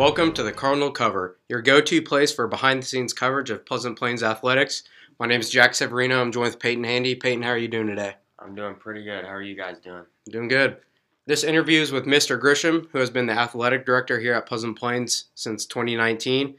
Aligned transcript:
Welcome 0.00 0.32
to 0.32 0.42
the 0.42 0.50
Cardinal 0.50 0.90
Cover, 0.90 1.36
your 1.50 1.60
go 1.60 1.82
to 1.82 2.00
place 2.00 2.32
for 2.32 2.48
behind 2.48 2.82
the 2.82 2.86
scenes 2.86 3.12
coverage 3.12 3.50
of 3.50 3.66
Pleasant 3.66 3.98
Plains 3.98 4.22
athletics. 4.22 4.84
My 5.18 5.26
name 5.26 5.40
is 5.40 5.50
Jack 5.50 5.74
Severino. 5.74 6.22
I'm 6.22 6.32
joined 6.32 6.46
with 6.46 6.58
Peyton 6.58 6.84
Handy. 6.84 7.14
Peyton, 7.14 7.42
how 7.42 7.50
are 7.50 7.58
you 7.58 7.68
doing 7.68 7.86
today? 7.86 8.14
I'm 8.38 8.54
doing 8.54 8.76
pretty 8.76 9.04
good. 9.04 9.26
How 9.26 9.32
are 9.32 9.42
you 9.42 9.54
guys 9.54 9.78
doing? 9.78 10.04
Doing 10.30 10.48
good. 10.48 10.78
This 11.26 11.44
interview 11.44 11.82
is 11.82 11.92
with 11.92 12.06
Mr. 12.06 12.40
Grisham, 12.40 12.88
who 12.90 12.98
has 12.98 13.10
been 13.10 13.26
the 13.26 13.34
athletic 13.34 13.84
director 13.84 14.18
here 14.18 14.32
at 14.32 14.46
Pleasant 14.46 14.78
Plains 14.78 15.26
since 15.34 15.66
2019. 15.66 16.54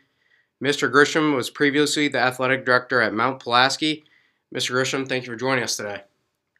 Mr. 0.63 0.91
Grisham 0.91 1.35
was 1.35 1.49
previously 1.49 2.07
the 2.07 2.19
athletic 2.19 2.63
director 2.63 3.01
at 3.01 3.11
Mount 3.11 3.39
Pulaski. 3.39 4.03
Mr. 4.53 4.75
Grisham, 4.75 5.09
thank 5.09 5.25
you 5.25 5.33
for 5.33 5.35
joining 5.35 5.63
us 5.63 5.77
today. 5.77 6.03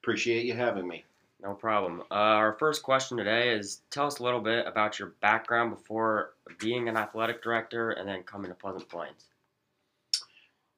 Appreciate 0.02 0.46
you 0.46 0.56
having 0.56 0.88
me. 0.88 1.06
No 1.42 1.54
problem. 1.56 2.02
Uh, 2.12 2.14
our 2.14 2.54
first 2.54 2.84
question 2.84 3.18
today 3.18 3.50
is 3.50 3.82
tell 3.90 4.06
us 4.06 4.20
a 4.20 4.24
little 4.24 4.40
bit 4.40 4.68
about 4.68 5.00
your 5.00 5.14
background 5.22 5.72
before 5.72 6.34
being 6.60 6.88
an 6.88 6.98
athletic 6.98 7.42
director 7.42 7.92
and 7.92 8.08
then 8.08 8.22
coming 8.24 8.52
to 8.52 8.56
Pleasant 8.56 8.88
Plains. 8.90 9.26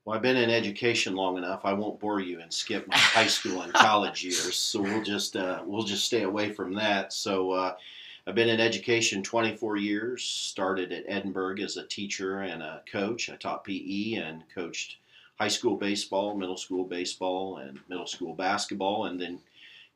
Well, 0.06 0.16
I've 0.16 0.22
been 0.22 0.38
in 0.38 0.50
education 0.50 1.16
long 1.16 1.38
enough. 1.38 1.62
I 1.64 1.74
won't 1.74 2.00
bore 2.00 2.22
you 2.22 2.40
and 2.40 2.52
skip 2.52 2.88
my 2.88 2.98
high 2.98 3.28
school 3.28 3.62
and 3.62 3.74
college 3.74 4.24
years, 4.24 4.56
so 4.56 4.82
we'll 4.82 5.04
just 5.04 5.36
uh, 5.36 5.62
we'll 5.66 5.84
just 5.84 6.06
stay 6.06 6.24
away 6.24 6.52
from 6.52 6.74
that. 6.76 7.12
So, 7.14 7.52
uh, 7.52 7.76
I've 8.26 8.36
been 8.36 8.50
in 8.50 8.62
education 8.62 9.22
24 9.22 9.78
years. 9.78 10.24
Started 10.24 10.94
at 10.94 11.04
Edinburg 11.08 11.60
as 11.60 11.76
a 11.76 11.86
teacher 11.88 12.42
and 12.42 12.62
a 12.62 12.82
coach. 12.90 13.30
I 13.30 13.36
taught 13.36 13.66
PE 13.66 14.14
and 14.14 14.44
coached 14.54 14.98
high 15.40 15.50
school 15.50 15.76
baseball, 15.76 16.36
middle 16.36 16.58
school 16.58 16.86
baseball, 16.86 17.58
and 17.58 17.80
middle 17.90 18.08
school 18.08 18.34
basketball, 18.34 19.06
and 19.06 19.20
then 19.20 19.40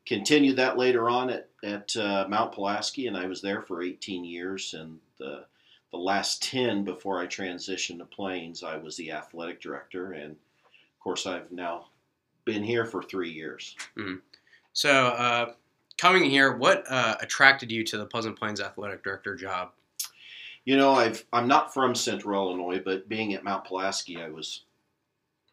continued 0.07 0.55
that 0.55 0.77
later 0.77 1.09
on 1.09 1.29
at, 1.29 1.49
at 1.63 1.95
uh, 1.97 2.25
Mount 2.29 2.53
Pulaski, 2.53 3.07
and 3.07 3.17
I 3.17 3.27
was 3.27 3.41
there 3.41 3.61
for 3.61 3.83
18 3.83 4.23
years. 4.23 4.73
And 4.73 4.99
the, 5.19 5.43
the 5.91 5.97
last 5.97 6.41
10 6.43 6.85
before 6.85 7.19
I 7.19 7.27
transitioned 7.27 7.97
to 7.99 8.05
Plains, 8.05 8.63
I 8.63 8.77
was 8.77 8.95
the 8.95 9.11
athletic 9.11 9.61
director. 9.61 10.13
And 10.13 10.31
of 10.31 10.99
course, 11.03 11.27
I've 11.27 11.51
now 11.51 11.87
been 12.45 12.63
here 12.63 12.85
for 12.85 13.03
three 13.03 13.29
years. 13.29 13.75
Mm-hmm. 13.97 14.15
So, 14.71 15.07
uh, 15.07 15.53
coming 15.97 16.23
here, 16.29 16.55
what 16.55 16.89
uh, 16.89 17.17
attracted 17.19 17.71
you 17.71 17.83
to 17.83 17.97
the 17.97 18.05
Pleasant 18.05 18.39
Plains 18.39 18.61
athletic 18.61 19.03
director 19.03 19.35
job? 19.35 19.71
You 20.63 20.77
know, 20.77 20.91
I've 20.91 21.25
I'm 21.33 21.47
not 21.47 21.73
from 21.73 21.95
Central 21.95 22.49
Illinois, 22.49 22.81
but 22.83 23.09
being 23.09 23.33
at 23.33 23.43
Mount 23.43 23.65
Pulaski, 23.65 24.21
I 24.21 24.29
was, 24.29 24.63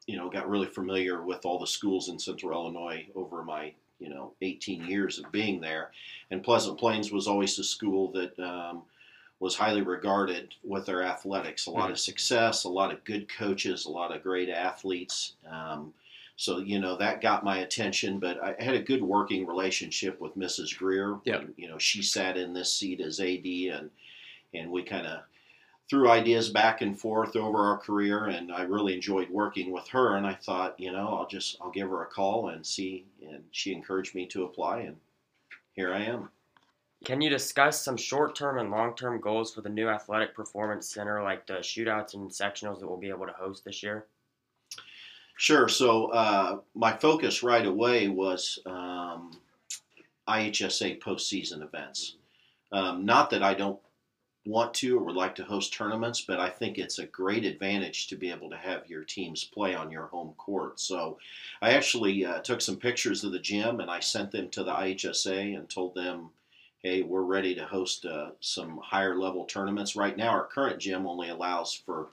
you 0.06 0.16
know, 0.16 0.28
got 0.28 0.48
really 0.48 0.66
familiar 0.66 1.22
with 1.22 1.44
all 1.44 1.58
the 1.58 1.66
schools 1.66 2.08
in 2.08 2.18
Central 2.18 2.52
Illinois 2.52 3.06
over 3.14 3.42
my 3.42 3.72
you 3.98 4.08
know 4.08 4.32
18 4.42 4.86
years 4.86 5.18
of 5.18 5.30
being 5.32 5.60
there. 5.60 5.90
And 6.30 6.42
Pleasant 6.42 6.78
Plains 6.78 7.12
was 7.12 7.26
always 7.26 7.58
a 7.58 7.64
school 7.64 8.10
that 8.12 8.38
um, 8.38 8.82
was 9.40 9.56
highly 9.56 9.82
regarded 9.82 10.54
with 10.62 10.86
their 10.86 11.02
athletics. 11.02 11.66
A 11.66 11.70
lot 11.70 11.84
mm-hmm. 11.84 11.92
of 11.92 11.98
success, 11.98 12.64
a 12.64 12.68
lot 12.68 12.92
of 12.92 13.04
good 13.04 13.28
coaches, 13.28 13.84
a 13.84 13.90
lot 13.90 14.14
of 14.14 14.22
great 14.22 14.48
athletes. 14.48 15.34
Um, 15.50 15.92
so 16.36 16.58
you 16.58 16.80
know 16.80 16.96
that 16.96 17.20
got 17.20 17.44
my 17.44 17.58
attention. 17.58 18.18
But 18.18 18.42
I 18.42 18.54
had 18.62 18.74
a 18.74 18.82
good 18.82 19.02
working 19.02 19.46
relationship 19.46 20.20
with 20.20 20.36
Mrs. 20.36 20.76
Greer. 20.76 21.18
Yeah. 21.24 21.42
You 21.56 21.68
know, 21.68 21.78
she 21.78 22.02
sat 22.02 22.36
in 22.36 22.54
this 22.54 22.74
seat 22.74 23.00
as 23.00 23.20
AD, 23.20 23.46
and 23.46 23.90
and 24.52 24.70
we 24.70 24.82
kind 24.82 25.06
of 25.06 25.20
threw 25.90 26.08
ideas 26.08 26.48
back 26.48 26.80
and 26.80 26.98
forth 26.98 27.36
over 27.36 27.58
our 27.58 27.78
career 27.78 28.26
and 28.26 28.50
I 28.50 28.62
really 28.62 28.94
enjoyed 28.94 29.28
working 29.28 29.70
with 29.70 29.86
her 29.88 30.16
and 30.16 30.26
I 30.26 30.34
thought, 30.34 30.78
you 30.80 30.90
know, 30.90 31.08
I'll 31.08 31.26
just 31.26 31.56
I'll 31.60 31.70
give 31.70 31.90
her 31.90 32.02
a 32.02 32.06
call 32.06 32.48
and 32.48 32.64
see 32.64 33.04
and 33.22 33.44
she 33.50 33.72
encouraged 33.72 34.14
me 34.14 34.26
to 34.28 34.44
apply 34.44 34.80
and 34.80 34.96
here 35.74 35.92
I 35.92 36.04
am. 36.04 36.30
Can 37.04 37.20
you 37.20 37.28
discuss 37.28 37.82
some 37.82 37.98
short-term 37.98 38.58
and 38.58 38.70
long-term 38.70 39.20
goals 39.20 39.52
for 39.52 39.60
the 39.60 39.68
new 39.68 39.88
athletic 39.90 40.34
performance 40.34 40.88
center 40.88 41.22
like 41.22 41.46
the 41.46 41.54
shootouts 41.54 42.14
and 42.14 42.30
sectionals 42.30 42.80
that 42.80 42.88
we'll 42.88 42.96
be 42.96 43.10
able 43.10 43.26
to 43.26 43.32
host 43.32 43.62
this 43.64 43.82
year? 43.82 44.06
Sure. 45.36 45.68
So 45.68 46.06
uh, 46.06 46.58
my 46.74 46.96
focus 46.96 47.42
right 47.42 47.66
away 47.66 48.08
was 48.08 48.58
um, 48.64 49.32
IHSA 50.28 51.02
postseason 51.02 51.62
events. 51.62 52.16
Um, 52.72 53.04
not 53.04 53.28
that 53.30 53.42
I 53.42 53.52
don't 53.52 53.78
want 54.46 54.74
to 54.74 54.98
or 54.98 55.04
would 55.04 55.16
like 55.16 55.34
to 55.36 55.44
host 55.44 55.72
tournaments, 55.72 56.20
but 56.20 56.38
I 56.38 56.50
think 56.50 56.78
it's 56.78 56.98
a 56.98 57.06
great 57.06 57.44
advantage 57.44 58.08
to 58.08 58.16
be 58.16 58.30
able 58.30 58.50
to 58.50 58.56
have 58.56 58.88
your 58.88 59.02
teams 59.02 59.44
play 59.44 59.74
on 59.74 59.90
your 59.90 60.06
home 60.06 60.34
court. 60.36 60.78
So 60.78 61.18
I 61.62 61.72
actually 61.72 62.24
uh, 62.24 62.40
took 62.40 62.60
some 62.60 62.76
pictures 62.76 63.24
of 63.24 63.32
the 63.32 63.38
gym 63.38 63.80
and 63.80 63.90
I 63.90 64.00
sent 64.00 64.32
them 64.32 64.50
to 64.50 64.62
the 64.62 64.72
IHSA 64.72 65.56
and 65.56 65.68
told 65.68 65.94
them, 65.94 66.30
hey, 66.82 67.02
we're 67.02 67.22
ready 67.22 67.54
to 67.54 67.64
host 67.64 68.04
uh, 68.04 68.30
some 68.40 68.78
higher 68.82 69.16
level 69.16 69.44
tournaments. 69.46 69.96
Right 69.96 70.16
now, 70.16 70.28
our 70.28 70.44
current 70.44 70.78
gym 70.78 71.06
only 71.06 71.30
allows 71.30 71.72
for 71.72 72.08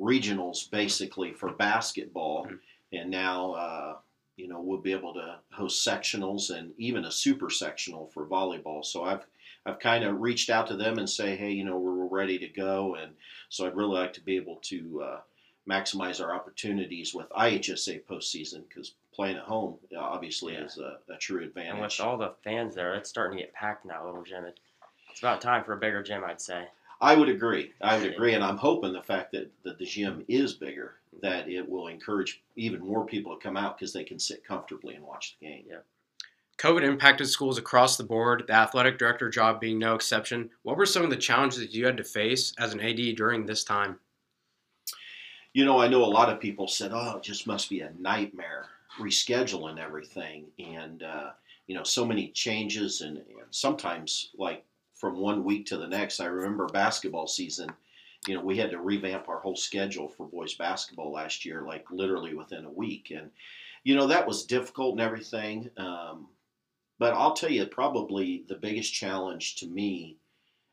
regionals 0.00 0.70
basically 0.70 1.32
for 1.32 1.50
basketball, 1.52 2.46
mm-hmm. 2.46 2.56
and 2.92 3.10
now. 3.10 3.52
Uh, 3.52 3.96
you 4.36 4.48
know, 4.48 4.60
we'll 4.60 4.78
be 4.78 4.92
able 4.92 5.14
to 5.14 5.38
host 5.52 5.86
sectionals 5.86 6.50
and 6.50 6.72
even 6.78 7.04
a 7.04 7.10
super 7.10 7.50
sectional 7.50 8.10
for 8.12 8.26
volleyball. 8.26 8.84
So 8.84 9.04
I've 9.04 9.24
I've 9.64 9.80
kind 9.80 10.04
of 10.04 10.20
reached 10.20 10.48
out 10.48 10.68
to 10.68 10.76
them 10.76 10.98
and 10.98 11.10
say, 11.10 11.34
hey, 11.34 11.50
you 11.50 11.64
know, 11.64 11.76
we're 11.76 12.06
ready 12.06 12.38
to 12.38 12.48
go, 12.48 12.94
and 12.94 13.12
so 13.48 13.66
I'd 13.66 13.74
really 13.74 13.98
like 13.98 14.12
to 14.12 14.20
be 14.20 14.36
able 14.36 14.56
to 14.62 15.02
uh, 15.02 15.20
maximize 15.68 16.22
our 16.22 16.34
opportunities 16.34 17.12
with 17.14 17.28
IHSA 17.30 18.04
postseason 18.04 18.62
because 18.68 18.92
playing 19.12 19.36
at 19.36 19.42
home 19.42 19.76
obviously 19.98 20.52
yeah. 20.52 20.64
is 20.64 20.78
a, 20.78 20.98
a, 21.12 21.16
true 21.16 21.42
advantage. 21.42 21.72
And 21.72 21.80
with 21.80 22.00
all 22.00 22.18
the 22.18 22.34
fans 22.44 22.74
there, 22.74 22.94
it's 22.94 23.08
starting 23.08 23.38
to 23.38 23.44
get 23.44 23.54
packed 23.54 23.84
in 23.84 23.88
that 23.88 24.04
little 24.04 24.22
gym. 24.22 24.44
It's 25.10 25.20
about 25.20 25.40
time 25.40 25.64
for 25.64 25.72
a 25.72 25.78
bigger 25.78 26.02
gym, 26.02 26.22
I'd 26.24 26.40
say. 26.40 26.66
I 27.00 27.14
would 27.14 27.28
agree. 27.28 27.72
I 27.80 27.98
would 27.98 28.12
agree, 28.12 28.34
and 28.34 28.44
I'm 28.44 28.56
hoping 28.56 28.92
the 28.92 29.02
fact 29.02 29.32
that, 29.32 29.50
that 29.64 29.78
the 29.78 29.84
gym 29.84 30.24
is 30.28 30.54
bigger, 30.54 30.94
that 31.22 31.48
it 31.48 31.68
will 31.68 31.88
encourage 31.88 32.42
even 32.56 32.80
more 32.80 33.04
people 33.04 33.34
to 33.34 33.42
come 33.42 33.56
out 33.56 33.78
because 33.78 33.92
they 33.92 34.04
can 34.04 34.18
sit 34.18 34.44
comfortably 34.44 34.94
and 34.94 35.04
watch 35.04 35.36
the 35.40 35.46
game. 35.46 35.64
Yeah. 35.68 35.78
COVID 36.58 36.82
impacted 36.82 37.28
schools 37.28 37.58
across 37.58 37.96
the 37.96 38.04
board, 38.04 38.44
the 38.46 38.54
athletic 38.54 38.98
director 38.98 39.28
job 39.28 39.60
being 39.60 39.78
no 39.78 39.94
exception. 39.94 40.50
What 40.62 40.76
were 40.76 40.86
some 40.86 41.04
of 41.04 41.10
the 41.10 41.16
challenges 41.16 41.58
that 41.58 41.74
you 41.74 41.84
had 41.84 41.98
to 41.98 42.04
face 42.04 42.54
as 42.58 42.72
an 42.72 42.80
AD 42.80 43.16
during 43.16 43.44
this 43.44 43.62
time? 43.62 43.98
You 45.52 45.64
know, 45.64 45.80
I 45.80 45.88
know 45.88 46.04
a 46.04 46.06
lot 46.06 46.30
of 46.30 46.40
people 46.40 46.68
said, 46.68 46.92
oh, 46.94 47.16
it 47.16 47.22
just 47.22 47.46
must 47.46 47.68
be 47.68 47.80
a 47.80 47.92
nightmare 47.98 48.66
rescheduling 48.98 49.78
everything. 49.78 50.46
And, 50.58 51.02
uh, 51.02 51.30
you 51.66 51.74
know, 51.74 51.82
so 51.82 52.06
many 52.06 52.28
changes, 52.28 53.00
and, 53.02 53.18
and 53.18 53.26
sometimes, 53.50 54.30
like, 54.36 54.64
from 54.94 55.18
one 55.18 55.44
week 55.44 55.66
to 55.66 55.76
the 55.76 55.86
next. 55.86 56.20
I 56.20 56.26
remember 56.26 56.66
basketball 56.68 57.26
season, 57.26 57.70
you 58.26 58.34
know, 58.34 58.42
we 58.42 58.58
had 58.58 58.70
to 58.70 58.80
revamp 58.80 59.28
our 59.28 59.38
whole 59.38 59.56
schedule 59.56 60.08
for 60.08 60.26
boys 60.26 60.54
basketball 60.54 61.12
last 61.12 61.44
year, 61.44 61.62
like 61.62 61.90
literally 61.90 62.34
within 62.34 62.64
a 62.64 62.70
week. 62.70 63.12
And, 63.14 63.30
you 63.84 63.94
know, 63.94 64.08
that 64.08 64.26
was 64.26 64.44
difficult 64.44 64.92
and 64.92 65.00
everything. 65.00 65.70
Um, 65.76 66.28
but 66.98 67.14
I'll 67.14 67.34
tell 67.34 67.50
you, 67.50 67.66
probably 67.66 68.44
the 68.48 68.54
biggest 68.54 68.92
challenge 68.92 69.56
to 69.56 69.66
me, 69.66 70.16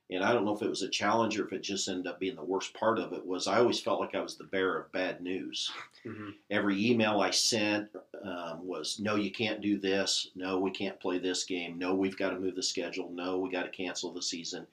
and 0.09 0.23
I 0.23 0.31
don't 0.33 0.45
know 0.45 0.55
if 0.55 0.61
it 0.61 0.69
was 0.69 0.83
a 0.83 0.89
challenge 0.89 1.39
or 1.39 1.45
if 1.45 1.53
it 1.53 1.63
just 1.63 1.87
ended 1.87 2.07
up 2.07 2.19
being 2.19 2.35
the 2.35 2.43
worst 2.43 2.73
part 2.73 2.99
of 2.99 3.13
it, 3.13 3.25
was 3.25 3.47
I 3.47 3.57
always 3.57 3.79
felt 3.79 3.99
like 3.99 4.15
I 4.15 4.21
was 4.21 4.35
the 4.35 4.43
bearer 4.43 4.81
of 4.81 4.91
bad 4.91 5.21
news. 5.21 5.71
Mm-hmm. 6.05 6.29
Every 6.49 6.89
email 6.89 7.21
I 7.21 7.31
sent 7.31 7.89
um, 8.23 8.65
was, 8.65 8.99
no, 8.99 9.15
you 9.15 9.31
can't 9.31 9.61
do 9.61 9.79
this. 9.79 10.29
No, 10.35 10.59
we 10.59 10.71
can't 10.71 10.99
play 10.99 11.19
this 11.19 11.45
game. 11.45 11.77
No, 11.77 11.95
we've 11.95 12.17
got 12.17 12.29
to 12.31 12.39
move 12.39 12.55
the 12.55 12.63
schedule. 12.63 13.09
No, 13.11 13.37
we 13.37 13.49
got 13.49 13.63
to 13.63 13.69
cancel 13.69 14.11
the 14.11 14.21
season. 14.21 14.67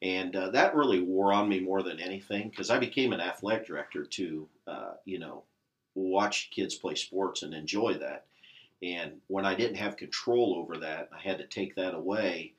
And 0.00 0.36
uh, 0.36 0.50
that 0.50 0.76
really 0.76 1.00
wore 1.00 1.32
on 1.32 1.48
me 1.48 1.60
more 1.60 1.82
than 1.82 1.98
anything 1.98 2.50
because 2.50 2.70
I 2.70 2.78
became 2.78 3.12
an 3.12 3.20
athletic 3.20 3.66
director 3.66 4.04
to, 4.04 4.48
uh, 4.66 4.92
you 5.04 5.18
know, 5.18 5.42
watch 5.94 6.50
kids 6.52 6.76
play 6.76 6.94
sports 6.94 7.42
and 7.42 7.52
enjoy 7.52 7.94
that. 7.94 8.26
And 8.80 9.20
when 9.26 9.44
I 9.44 9.56
didn't 9.56 9.76
have 9.76 9.96
control 9.96 10.54
over 10.56 10.78
that, 10.78 11.08
I 11.12 11.20
had 11.20 11.38
to 11.38 11.46
take 11.46 11.74
that 11.74 11.94
away. 11.94 12.52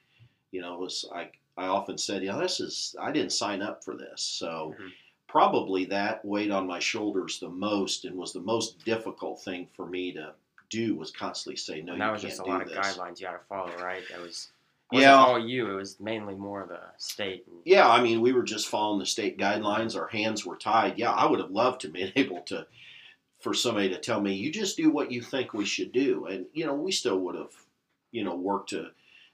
You 0.51 0.61
know, 0.61 0.73
it 0.73 0.79
was 0.81 1.05
I 1.13 1.29
I 1.55 1.67
often 1.67 1.97
said, 1.97 2.23
you 2.23 2.29
know, 2.29 2.39
this 2.39 2.59
is 2.59 2.95
I 2.99 3.11
didn't 3.11 3.31
sign 3.31 3.61
up 3.61 3.83
for 3.83 3.95
this, 3.95 4.21
so. 4.21 4.73
Mm-hmm. 4.75 4.87
Probably 5.27 5.85
that 5.85 6.25
weighed 6.25 6.49
on 6.49 6.65
my 6.65 6.79
shoulders 6.79 7.39
the 7.39 7.49
most 7.49 8.03
and 8.05 8.15
was 8.15 8.33
the 8.33 8.39
most 8.39 8.83
difficult 8.83 9.39
thing 9.39 9.67
for 9.75 9.85
me 9.85 10.11
to 10.13 10.33
do 10.69 10.95
was 10.95 11.11
constantly 11.11 11.55
say 11.55 11.81
no. 11.81 11.93
And 11.93 12.01
that 12.01 12.11
was 12.11 12.21
just 12.21 12.39
a 12.39 12.43
lot 12.43 12.65
this. 12.65 12.75
of 12.75 12.83
guidelines 12.83 13.19
you 13.19 13.27
had 13.27 13.33
to 13.33 13.39
follow, 13.47 13.71
right? 13.77 14.01
That 14.09 14.21
was 14.21 14.49
yeah, 14.91 15.15
all 15.15 15.39
you. 15.39 15.71
It 15.71 15.75
was 15.75 15.99
mainly 15.99 16.35
more 16.35 16.65
the 16.67 16.81
state. 16.97 17.45
Yeah, 17.65 17.87
I 17.87 18.01
mean, 18.01 18.21
we 18.21 18.33
were 18.33 18.43
just 18.43 18.67
following 18.67 18.99
the 18.99 19.05
state 19.05 19.37
guidelines. 19.37 19.95
Our 19.95 20.07
hands 20.07 20.45
were 20.45 20.57
tied. 20.57 20.97
Yeah, 20.97 21.11
I 21.11 21.25
would 21.25 21.39
have 21.39 21.51
loved 21.51 21.81
to 21.81 21.89
be 21.89 22.11
able 22.15 22.41
to 22.43 22.65
for 23.39 23.53
somebody 23.53 23.89
to 23.89 23.97
tell 23.97 24.21
me 24.21 24.33
you 24.33 24.51
just 24.51 24.77
do 24.77 24.91
what 24.91 25.11
you 25.11 25.21
think 25.21 25.53
we 25.53 25.65
should 25.65 25.91
do 25.91 26.25
and 26.25 26.45
you 26.53 26.65
know 26.65 26.73
we 26.73 26.91
still 26.91 27.19
would 27.19 27.35
have 27.35 27.53
you 28.11 28.23
know 28.23 28.35
worked 28.35 28.69
to 28.69 28.87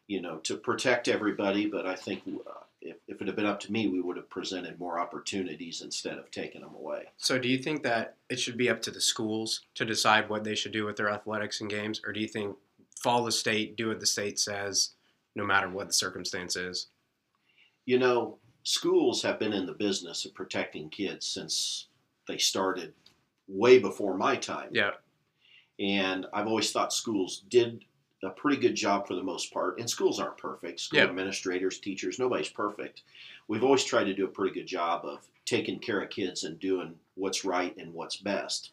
you 0.08 0.22
know 0.22 0.38
to 0.38 0.56
protect 0.56 1.08
everybody 1.08 1.66
but 1.66 1.86
i 1.86 1.96
think 1.96 2.22
uh, 2.28 2.52
if, 2.82 2.98
if 3.08 3.20
it 3.22 3.28
had 3.28 3.36
been 3.36 3.46
up 3.46 3.60
to 3.60 3.72
me 3.72 3.88
we 3.88 4.02
would 4.02 4.18
have 4.18 4.30
presented 4.30 4.80
more 4.80 5.00
opportunities 5.00 5.82
instead 5.82 6.18
of 6.18 6.30
taking 6.30 6.62
them 6.62 6.76
away 6.76 7.06
so 7.18 7.40
do 7.40 7.48
you 7.48 7.58
think 7.58 7.84
that 7.84 8.16
it 8.30 8.40
should 8.40 8.58
be 8.58 8.70
up 8.70 8.82
to 8.82 8.92
the 8.92 9.02
schools 9.02 9.62
to 9.74 9.86
decide 9.86 10.30
what 10.30 10.44
they 10.44 10.56
should 10.56 10.72
do 10.72 10.86
with 10.86 10.98
their 10.98 11.10
athletics 11.10 11.60
and 11.60 11.70
games 11.70 12.00
or 12.06 12.14
do 12.14 12.20
you 12.20 12.28
think 12.28 12.56
follow 12.96 13.26
the 13.26 13.32
state 13.32 13.76
do 13.76 13.88
what 13.88 14.00
the 14.00 14.06
state 14.06 14.40
says 14.40 14.92
no 15.36 15.46
matter 15.46 15.70
what 15.70 15.88
the 15.88 15.94
circumstance 15.94 16.56
is 16.56 16.88
you 17.86 18.00
know 18.00 18.38
schools 18.64 19.22
have 19.22 19.40
been 19.40 19.54
in 19.54 19.66
the 19.66 19.74
business 19.74 20.26
of 20.26 20.34
protecting 20.34 20.90
kids 20.90 21.26
since 21.28 21.88
they 22.28 22.38
started 22.38 22.94
way 23.48 23.78
before 23.78 24.18
my 24.18 24.36
time. 24.36 24.70
Yeah. 24.72 24.92
And 25.80 26.26
I've 26.34 26.48
always 26.48 26.72
thought 26.72 26.92
schools 26.92 27.44
did 27.50 27.86
a 28.24 28.30
pretty 28.32 28.58
good 28.60 28.74
job 28.76 29.08
for 29.08 29.14
the 29.14 29.22
most 29.22 29.54
part. 29.54 29.80
And 29.80 29.88
schools 29.88 30.20
aren't 30.20 30.38
perfect. 30.40 30.80
School 30.80 31.00
Yeah. 31.00 31.06
administrators, 31.06 31.80
teachers, 31.80 32.18
nobody's 32.18 32.50
perfect. 32.50 33.04
We've 33.48 33.64
always 33.64 33.84
tried 33.84 34.06
to 34.06 34.16
do 34.16 34.26
a 34.26 34.30
pretty 34.30 34.56
good 34.56 34.68
job 34.68 35.06
of 35.06 35.28
taking 35.46 35.78
care 35.80 36.02
of 36.02 36.10
kids 36.10 36.44
and 36.44 36.60
doing 36.60 36.96
what's 37.14 37.46
right 37.46 37.76
and 37.78 37.94
what's 37.94 38.18
best. 38.18 38.72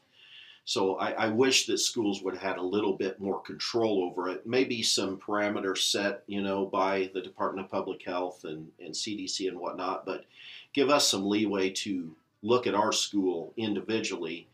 So 0.64 0.94
I, 0.96 1.10
I 1.12 1.28
wish 1.28 1.66
that 1.66 1.78
schools 1.78 2.22
would 2.22 2.34
have 2.34 2.42
had 2.42 2.58
a 2.58 2.62
little 2.62 2.92
bit 2.92 3.20
more 3.20 3.40
control 3.40 4.04
over 4.04 4.28
it. 4.28 4.46
Maybe 4.46 4.82
some 4.82 5.18
parameters 5.18 5.90
set, 5.90 6.22
you 6.26 6.40
know, 6.40 6.66
by 6.66 7.10
the 7.14 7.20
Department 7.20 7.66
of 7.66 7.70
Public 7.70 8.04
Health 8.04 8.44
and, 8.44 8.68
and 8.78 8.94
CDC 8.94 9.48
and 9.48 9.58
whatnot, 9.58 10.06
but 10.06 10.24
give 10.72 10.88
us 10.88 11.08
some 11.08 11.28
leeway 11.28 11.70
to 11.70 12.14
look 12.42 12.66
at 12.66 12.74
our 12.74 12.92
school 12.92 13.52
individually 13.56 14.48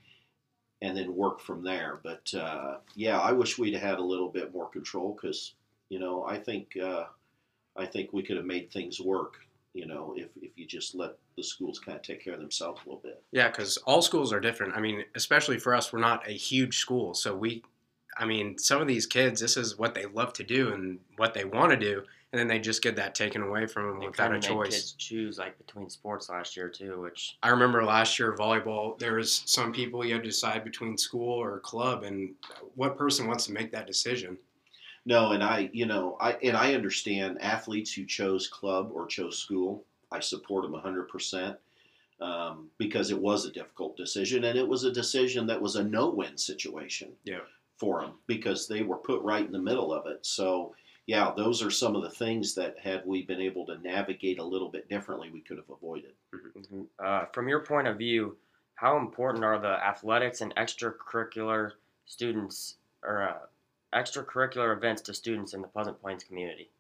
and 0.81 0.97
then 0.97 1.15
work 1.15 1.41
from 1.41 1.63
there. 1.63 2.01
But 2.03 2.33
uh, 2.35 2.77
yeah, 2.95 3.19
I 3.21 3.33
wish 3.33 3.59
we'd 3.59 3.75
had 3.75 3.99
a 3.99 4.03
little 4.03 4.29
bit 4.29 4.53
more 4.53 4.69
control 4.69 5.17
because 5.21 5.55
you 5.89 5.99
know 5.99 6.25
I 6.25 6.39
think 6.39 6.77
uh, 6.83 7.05
I 7.77 7.87
think 7.87 8.13
we 8.13 8.23
could 8.23 8.37
have 8.37 8.47
made 8.47 8.71
things 8.71 9.01
work. 9.01 9.39
You 9.79 9.87
know, 9.87 10.13
if 10.17 10.31
if 10.43 10.51
you 10.57 10.67
just 10.67 10.97
let 10.97 11.13
the 11.37 11.43
schools 11.45 11.79
kind 11.79 11.95
of 11.97 12.03
take 12.03 12.25
care 12.25 12.35
of 12.35 12.41
themselves 12.41 12.81
a 12.85 12.89
little 12.89 13.01
bit. 13.01 13.23
Yeah, 13.31 13.49
because 13.49 13.77
all 13.87 14.03
schools 14.03 14.33
are 14.33 14.41
different. 14.41 14.75
I 14.77 14.81
mean, 14.81 15.05
especially 15.15 15.57
for 15.59 15.73
us, 15.73 15.93
we're 15.93 16.01
not 16.01 16.27
a 16.29 16.33
huge 16.33 16.79
school, 16.79 17.15
so 17.15 17.37
we, 17.37 17.63
I 18.19 18.25
mean, 18.25 18.59
some 18.59 18.83
of 18.83 18.89
these 18.89 19.07
kids, 19.07 19.41
this 19.41 19.57
is 19.57 19.79
what 19.79 19.95
they 19.95 20.07
love 20.07 20.33
to 20.33 20.43
do 20.43 20.73
and 20.73 20.99
what 21.17 21.33
they 21.33 21.45
want 21.45 21.71
to 21.71 21.77
do, 21.77 22.03
and 22.33 22.41
then 22.41 22.49
they 22.49 22.59
just 22.59 22.83
get 22.83 22.97
that 22.97 23.15
taken 23.15 23.41
away 23.43 23.67
from 23.69 23.87
them 23.89 24.01
They 24.01 24.09
without 24.09 24.33
a 24.33 24.41
kinda 24.41 24.49
made 24.49 24.55
choice. 24.57 24.75
kids 24.75 24.93
choose 24.95 25.39
like 25.39 25.57
between 25.65 25.89
sports 25.89 26.29
last 26.29 26.57
year 26.57 26.69
too, 26.69 27.01
which 27.01 27.39
I 27.45 27.51
remember 27.51 27.85
last 27.85 28.19
year 28.19 28.35
volleyball. 28.37 28.99
There 28.99 29.15
was 29.15 29.45
some 29.47 29.73
people 29.73 30.05
you 30.05 30.15
had 30.15 30.25
to 30.25 30.29
decide 30.29 30.65
between 30.65 30.99
school 30.99 31.33
or 31.41 31.61
club, 31.61 32.03
and 32.03 32.35
what 32.75 32.99
person 32.99 33.29
wants 33.29 33.47
to 33.47 33.53
make 33.53 33.71
that 33.71 33.87
decision? 33.87 34.39
No, 35.09 35.33
and 35.33 35.43
I, 35.43 35.71
you 35.73 35.87
know, 35.87 36.19
I 36.21 36.33
and 36.43 36.55
I 36.55 36.75
understand 36.75 37.41
athletes 37.41 37.95
who 37.95 38.05
chose 38.05 38.47
club 38.47 38.91
or 38.93 39.07
chose 39.07 39.39
school. 39.39 39.83
I 40.13 40.21
support 40.21 40.65
them 40.65 40.75
100% 40.79 41.57
um, 42.21 42.69
because 42.77 43.11
it 43.11 43.19
was 43.19 43.47
a 43.47 43.51
difficult 43.51 43.97
decision, 43.97 44.45
and 44.45 44.59
it 44.59 44.69
was 44.69 44.85
a 44.85 44.93
decision 44.93 45.47
that 45.47 45.63
was 45.63 45.77
a 45.77 45.83
no-win 45.85 46.37
situation 46.37 47.13
Yeah. 47.25 47.41
for 47.79 48.03
them 48.03 48.13
because 48.27 48.69
they 48.69 48.83
were 48.83 48.99
put 48.99 49.23
right 49.23 49.45
in 49.47 49.53
the 49.53 49.59
middle 49.59 49.95
of 49.95 50.07
it. 50.07 50.27
So, 50.27 50.75
yeah, 51.07 51.33
those 51.35 51.63
are 51.63 51.71
some 51.71 51.97
of 51.97 52.03
the 52.03 52.11
things 52.11 52.55
that 52.57 52.79
had 52.79 53.07
we 53.07 53.23
been 53.23 53.41
able 53.41 53.65
to 53.67 53.79
navigate 53.79 54.39
a 54.39 54.45
little 54.45 54.69
bit 54.69 54.91
differently, 54.91 55.31
we 55.31 55.41
could 55.41 55.57
have 55.57 55.71
avoided. 55.71 56.13
uh, 57.03 57.25
from 57.33 57.49
your 57.49 57.61
point 57.61 57.87
of 57.89 57.97
view, 57.97 58.37
how 58.75 58.99
important 58.99 59.43
are 59.43 59.59
the 59.59 59.83
athletics 59.87 60.43
and 60.43 60.55
extracurricular 60.57 61.73
students 62.05 62.77
or 63.03 63.23
uh, 63.23 63.39
extracurricular 63.95 64.77
events 64.77 65.03
to 65.03 65.15
students 65.15 65.55
in 65.55 65.63
the 65.63 65.69
Pleasant 65.69 66.01
Plains 66.01 66.25
community? 66.25 66.71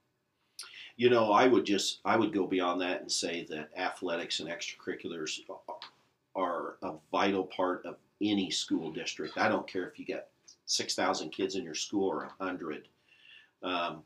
You 0.96 1.10
know, 1.10 1.32
I 1.32 1.46
would 1.46 1.64
just 1.64 2.00
I 2.04 2.16
would 2.16 2.32
go 2.32 2.46
beyond 2.46 2.80
that 2.80 3.00
and 3.00 3.10
say 3.10 3.46
that 3.50 3.70
athletics 3.76 4.40
and 4.40 4.48
extracurriculars 4.48 5.40
are 6.34 6.76
a 6.82 6.92
vital 7.12 7.44
part 7.44 7.86
of 7.86 7.96
any 8.20 8.50
school 8.50 8.90
district. 8.90 9.38
I 9.38 9.48
don't 9.48 9.66
care 9.66 9.86
if 9.88 9.98
you 9.98 10.04
got 10.04 10.26
six 10.66 10.94
thousand 10.94 11.30
kids 11.30 11.54
in 11.54 11.62
your 11.62 11.74
school 11.74 12.08
or 12.08 12.24
a 12.24 12.44
hundred. 12.44 12.88
Um, 13.62 14.02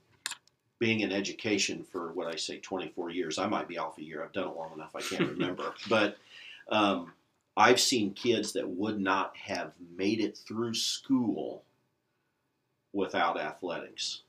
being 0.79 1.01
in 1.01 1.13
education 1.13 1.85
for 1.85 2.13
what 2.13 2.27
I 2.27 2.37
say 2.37 2.59
twenty 2.59 2.89
four 2.89 3.09
years, 3.09 3.39
I 3.39 3.47
might 3.47 3.69
be 3.69 3.79
off 3.79 3.99
a 3.99 4.05
year. 4.05 4.23
I've 4.23 4.33
done 4.33 4.49
it 4.49 4.57
long 4.57 4.73
enough. 4.75 4.95
I 4.95 5.01
can't 5.01 5.31
remember, 5.31 5.73
but 5.89 6.19
um, 6.69 7.13
I've 7.57 7.81
seen 7.81 8.13
kids 8.13 8.53
that 8.53 8.69
would 8.69 9.01
not 9.01 9.35
have 9.37 9.73
made 9.97 10.21
it 10.21 10.37
through 10.37 10.75
school 10.75 11.65
without 12.93 13.39
athletics. 13.41 14.23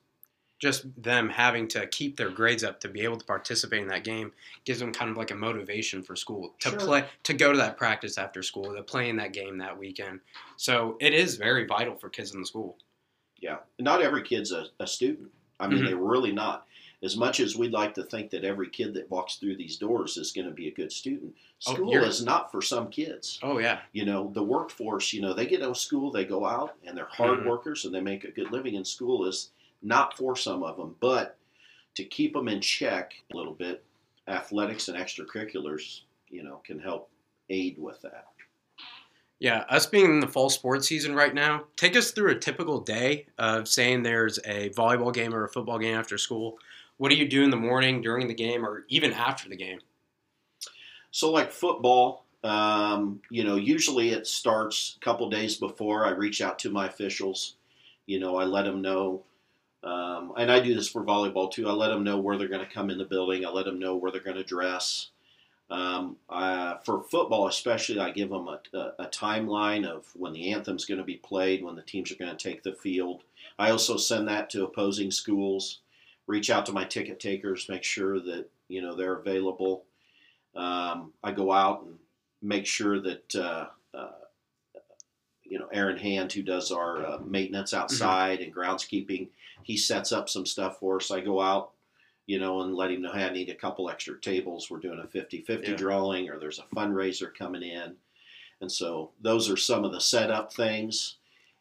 Just 0.60 0.86
them 1.02 1.30
having 1.30 1.68
to 1.70 1.86
keep 1.88 2.16
their 2.16 2.30
grades 2.30 2.64
up 2.64 2.80
to 2.82 2.88
be 2.88 3.02
able 3.02 3.18
to 3.18 3.26
participate 3.26 3.82
in 3.82 3.90
that 3.90 4.06
game 4.06 4.32
gives 4.64 4.80
them 4.80 4.94
kind 4.94 5.12
of 5.12 5.18
like 5.18 5.32
a 5.32 5.36
motivation 5.36 6.02
for 6.02 6.16
school 6.16 6.54
to 6.60 6.70
Sure. 6.70 6.80
play, 6.80 7.06
to 7.24 7.34
go 7.34 7.52
to 7.52 7.58
that 7.58 7.76
practice 7.78 8.18
after 8.18 8.42
school, 8.42 8.74
to 8.74 8.82
play 8.82 9.10
in 9.10 9.18
that 9.18 9.34
game 9.34 9.58
that 9.58 9.78
weekend. 9.78 10.22
So 10.56 10.96
it 11.02 11.14
is 11.14 11.36
very 11.36 11.66
vital 11.66 11.96
for 11.96 12.10
kids 12.10 12.34
in 12.34 12.40
the 12.40 12.48
school. 12.48 12.78
Yeah, 13.40 13.58
not 13.78 14.02
every 14.02 14.24
kid's 14.24 14.54
a, 14.54 14.68
a 14.80 14.88
student. 14.88 15.32
I 15.60 15.68
mean, 15.68 15.80
mm-hmm. 15.80 15.88
they're 15.88 15.98
really 15.98 16.32
not. 16.32 16.66
As 17.04 17.18
much 17.18 17.42
as 17.42 17.58
we'd 17.58 17.74
like 17.74 17.94
to 17.96 18.04
think 18.04 18.32
that 18.32 18.46
every 18.46 18.70
kid 18.70 18.94
that 18.94 19.12
walks 19.12 19.36
through 19.36 19.58
these 19.58 19.76
doors 19.76 20.16
is 20.16 20.32
going 20.32 20.48
to 20.48 20.54
be 20.54 20.70
a 20.70 20.74
good 20.74 20.92
student, 20.92 21.36
Oh, 21.68 21.74
school 21.74 21.92
you're- 21.92 22.08
is 22.08 22.24
not 22.24 22.50
for 22.52 22.62
some 22.62 22.90
kids. 22.90 23.40
Oh 23.44 23.58
yeah, 23.60 23.82
You 23.92 24.06
know, 24.06 24.32
the 24.34 24.44
workforce, 24.44 25.12
you 25.12 25.22
know, 25.22 25.34
they 25.34 25.46
get 25.46 25.62
out 25.62 25.72
of 25.72 25.78
school, 25.78 26.12
they 26.12 26.24
go 26.24 26.46
out, 26.46 26.76
and 26.86 26.98
they're 26.98 27.06
hard 27.06 27.40
Mhm. 27.40 27.46
workers 27.48 27.84
and 27.86 27.94
they 27.94 28.00
make 28.02 28.24
a 28.24 28.32
good 28.32 28.52
living 28.52 28.76
in 28.76 28.86
school 28.86 29.26
is 29.26 29.52
not 29.82 30.18
for 30.18 30.36
some 30.38 30.64
of 30.64 30.78
them. 30.78 30.96
But 31.02 31.38
to 31.96 32.06
keep 32.06 32.34
them 32.34 32.48
in 32.48 32.62
check 32.62 33.14
a 33.34 33.36
little 33.38 33.54
bit, 33.54 33.84
athletics 34.30 34.88
and 34.88 34.98
extracurriculars, 34.98 36.02
you 36.30 36.42
know, 36.44 36.62
can 36.64 36.80
help 36.80 37.10
aid 37.50 37.78
with 37.78 38.02
that. 38.02 38.28
Yeah, 39.40 39.66
us 39.68 39.86
being 39.86 40.06
in 40.06 40.20
the 40.22 40.28
fall 40.28 40.50
sports 40.50 40.88
season 40.88 41.14
right 41.16 41.34
now, 41.34 41.66
take 41.76 41.98
us 41.98 42.12
through 42.12 42.32
a 42.32 42.40
typical 42.40 42.80
day 42.80 43.26
of 43.38 43.68
saying 43.68 44.04
there's 44.04 44.38
a 44.46 44.70
volleyball 44.70 45.14
game 45.14 45.34
or 45.36 45.44
a 45.44 45.50
football 45.50 45.78
game 45.80 45.98
after 45.98 46.18
school. 46.18 46.58
What 46.98 47.10
do 47.10 47.16
you 47.16 47.28
do 47.28 47.44
in 47.44 47.50
the 47.50 47.58
morning, 47.58 48.02
during 48.02 48.28
the 48.28 48.34
game, 48.34 48.66
or 48.66 48.86
even 48.88 49.14
after 49.14 49.50
the 49.50 49.56
game? 49.56 49.80
So, 51.12 51.32
like 51.32 51.52
football, 51.52 52.26
um, 52.44 53.22
you 53.30 53.44
know, 53.44 53.56
usually 53.56 54.10
it 54.10 54.28
starts 54.28 54.98
a 54.98 55.04
couple 55.04 55.30
days 55.30 55.56
before. 55.56 56.06
I 56.06 56.10
reach 56.10 56.42
out 56.42 56.60
to 56.60 56.70
my 56.70 56.88
officials. 56.88 57.56
You 58.06 58.20
know, 58.20 58.36
I 58.36 58.44
let 58.44 58.64
them 58.64 58.82
know, 58.82 59.24
um, 59.84 60.34
and 60.38 60.52
I 60.52 60.60
do 60.60 60.76
this 60.76 60.90
for 60.90 61.04
volleyball 61.04 61.52
too. 61.52 61.70
I 61.70 61.72
let 61.72 61.90
them 61.90 62.04
know 62.04 62.18
where 62.20 62.38
they're 62.38 62.48
going 62.48 62.66
to 62.66 62.74
come 62.74 62.90
in 62.90 62.98
the 62.98 63.06
building. 63.06 63.46
I 63.46 63.50
let 63.50 63.66
them 63.66 63.80
know 63.80 63.96
where 63.96 64.12
they're 64.12 64.22
going 64.22 64.38
to 64.38 64.44
dress. 64.44 65.10
Um, 65.70 66.18
uh, 66.30 66.78
for 66.86 67.04
football, 67.04 67.48
especially, 67.48 68.00
I 68.00 68.12
give 68.12 68.30
them 68.30 68.48
a, 68.48 68.60
a, 68.74 68.94
a 69.00 69.08
timeline 69.08 69.86
of 69.86 70.06
when 70.16 70.34
the 70.34 70.52
anthem's 70.52 70.86
going 70.86 71.00
to 71.00 71.04
be 71.04 71.16
played, 71.16 71.64
when 71.64 71.76
the 71.76 71.82
teams 71.82 72.12
are 72.12 72.16
going 72.16 72.36
to 72.36 72.50
take 72.50 72.64
the 72.64 72.74
field. 72.74 73.24
I 73.58 73.72
also 73.72 73.98
send 73.98 74.28
that 74.28 74.50
to 74.52 74.64
opposing 74.64 75.12
schools. 75.12 75.80
Reach 76.28 76.50
out 76.50 76.66
to 76.68 76.72
my 76.72 76.86
ticket 76.86 77.20
takers, 77.20 77.68
make 77.70 77.84
sure 77.84 78.20
that 78.20 78.46
you 78.70 78.82
know 78.82 78.96
they're 78.96 79.16
available. 79.16 79.84
Um, 80.56 81.12
I 81.24 81.32
go 81.32 81.52
out 81.52 81.84
and 81.84 81.98
make 82.42 82.66
sure 82.66 83.00
that 83.02 83.36
uh, 83.36 83.68
uh, 83.94 84.12
you 85.44 85.60
know 85.60 85.68
Aaron 85.74 85.98
Hand, 85.98 86.32
who 86.32 86.42
does 86.42 86.72
our 86.72 87.06
uh, 87.06 87.20
maintenance 87.26 87.74
outside 87.74 88.40
and 88.40 88.56
groundskeeping, 88.56 89.28
he 89.64 89.76
sets 89.78 90.12
up 90.12 90.30
some 90.30 90.46
stuff 90.46 90.80
for 90.80 90.98
us. 90.98 91.12
I 91.12 91.20
go 91.20 91.42
out, 91.42 91.72
you 92.26 92.40
know, 92.40 92.62
and 92.62 92.74
let 92.76 92.92
him 92.92 93.02
know, 93.02 93.12
hey, 93.12 93.26
I 93.26 93.32
need 93.34 93.50
a 93.50 93.56
couple 93.56 93.90
extra 93.90 94.20
tables. 94.20 94.70
We're 94.70 94.80
doing 94.80 95.00
a 95.00 95.08
50-50 95.08 95.68
Yeah. 95.68 95.76
drawing, 95.76 96.30
or 96.30 96.40
there's 96.40 96.60
a 96.60 96.76
fundraiser 96.76 97.34
coming 97.34 97.64
in, 97.64 97.96
and 98.62 98.72
so 98.72 99.12
those 99.22 99.50
are 99.50 99.58
some 99.58 99.84
of 99.84 99.92
the 99.92 100.02
setup 100.02 100.54
things. 100.54 101.18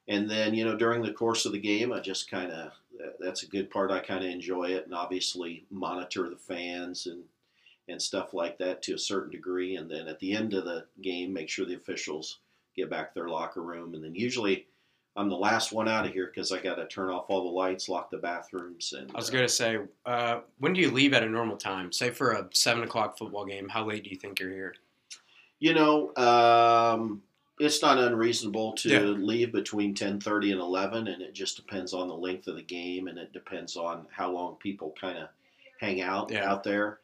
And 0.09 0.31
then 0.31 0.55
you 0.55 0.65
know 0.65 0.77
during 0.77 1.03
the 1.03 1.13
course 1.13 1.47
of 1.47 1.53
the 1.53 1.59
game, 1.61 1.93
I 1.93 1.99
just 2.01 2.31
kind 2.31 2.53
of 2.53 2.73
that's 3.21 3.43
a 3.43 3.49
good 3.49 3.71
part. 3.71 3.91
I 3.91 4.01
kind 4.01 4.25
of 4.25 4.31
enjoy 4.31 4.71
it, 4.71 4.85
and 4.85 4.95
obviously 4.95 5.65
monitor 5.71 6.29
the 6.29 6.37
fans 6.37 7.07
and 7.07 7.23
and 7.89 8.01
stuff 8.01 8.33
like 8.33 8.59
that 8.59 8.81
to 8.83 8.95
a 8.95 8.99
certain 8.99 9.31
degree. 9.31 9.75
And 9.75 9.91
then 9.91 10.07
at 10.07 10.21
the 10.21 10.33
end 10.33 10.55
of 10.55 10.65
the 10.65 10.85
game, 11.03 11.33
make 11.33 11.49
sure 11.49 11.67
the 11.67 11.75
officials 11.75 12.39
get 12.77 12.89
back 12.89 13.09
to 13.09 13.15
their 13.19 13.29
locker 13.29 13.61
room. 13.61 13.95
And 13.95 14.05
then 14.05 14.15
usually 14.15 14.67
I'm 15.17 15.29
the 15.29 15.37
last 15.37 15.73
one 15.73 15.89
out 15.89 16.07
of 16.07 16.13
here 16.13 16.31
because 16.33 16.53
I 16.53 16.61
got 16.61 16.77
to 16.77 16.87
turn 16.87 17.11
off 17.11 17.25
all 17.29 17.43
the 17.43 17.51
lights, 17.51 17.89
lock 17.89 18.11
the 18.13 18.19
bathrooms. 18.19 18.95
And 18.97 19.11
I 19.13 19.17
was 19.17 19.31
uh, 19.31 19.33
going 19.33 19.45
to 19.45 19.53
say, 19.53 19.79
uh, 20.07 20.41
when 20.59 20.75
do 20.75 20.81
you 20.81 20.93
leave 20.93 21.13
at 21.13 21.25
a 21.25 21.29
normal 21.29 21.57
time? 21.57 21.91
Say 21.91 22.11
for 22.11 22.31
a 22.31 22.49
seven 22.53 22.85
o'clock 22.85 23.19
football 23.19 23.45
game, 23.45 23.69
how 23.69 23.85
late 23.85 24.05
do 24.05 24.11
you 24.11 24.17
think 24.17 24.39
you're 24.39 24.51
here? 24.51 24.75
you 25.63 25.75
know, 25.75 26.13
um, 26.17 27.23
it's 27.63 27.83
not 27.83 27.99
unreasonable 27.99 28.73
to 28.75 28.89
Yeah. 28.91 29.01
leave 29.01 29.53
between 29.53 29.95
10:30 29.95 30.53
and 30.53 30.61
11, 30.61 31.07
and 31.09 31.23
it 31.23 31.33
just 31.33 31.57
depends 31.57 31.95
on 31.95 32.09
the 32.09 32.17
length 32.17 32.49
of 32.49 32.57
the 32.57 32.63
game, 32.63 33.09
and 33.09 33.19
it 33.19 33.33
depends 33.33 33.77
on 33.77 34.07
how 34.11 34.31
long 34.31 34.57
people 34.57 34.93
kind 34.93 35.19
of 35.19 35.29
hang 35.79 36.01
out 36.01 36.31
Yeah. 36.31 36.51
out 36.51 36.65
there. 36.65 37.01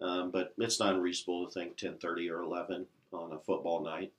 Um, 0.00 0.30
but 0.30 0.54
it's 0.58 0.78
not 0.78 0.94
unreasonable 0.94 1.46
to 1.46 1.52
think 1.52 1.76
10:30 1.76 2.30
or 2.30 2.42
11 2.42 2.86
on 3.12 3.32
a 3.32 3.38
football 3.40 3.80
night. 3.80 4.12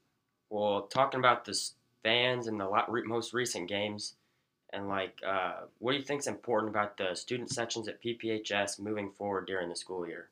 Well, 0.50 0.88
talking 0.88 1.20
about 1.20 1.46
the 1.46 1.58
fans 2.04 2.48
and 2.48 2.60
the 2.60 3.04
most 3.06 3.34
recent 3.34 3.68
games, 3.68 4.16
and 4.72 4.88
like, 4.88 5.22
uh, 5.24 5.68
what 5.80 5.94
do 5.94 5.98
you 5.98 6.04
think's 6.04 6.28
important 6.28 6.70
about 6.70 6.98
the 6.98 7.16
student 7.16 7.50
sections 7.50 7.88
at 7.88 8.02
PPHS 8.02 8.80
moving 8.80 9.12
forward 9.12 9.48
during 9.48 9.70
the 9.70 9.76
school 9.76 10.08
year? 10.08 10.30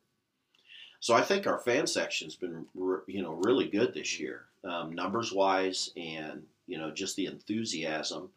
So 1.00 1.14
I 1.14 1.22
think 1.22 1.46
our 1.48 1.60
fan 1.60 1.88
section's 1.88 2.36
been, 2.36 2.66
re- 2.74 3.02
you 3.08 3.22
know, 3.22 3.34
really 3.34 3.68
good 3.70 3.94
this 3.94 4.20
year, 4.20 4.46
um, 4.64 4.94
numbers 4.94 5.32
wise, 5.32 5.92
and 5.96 6.46
you 6.68 6.78
know, 6.78 6.92
just 6.92 7.16
the 7.16 7.28
enthusiasm 7.28 8.30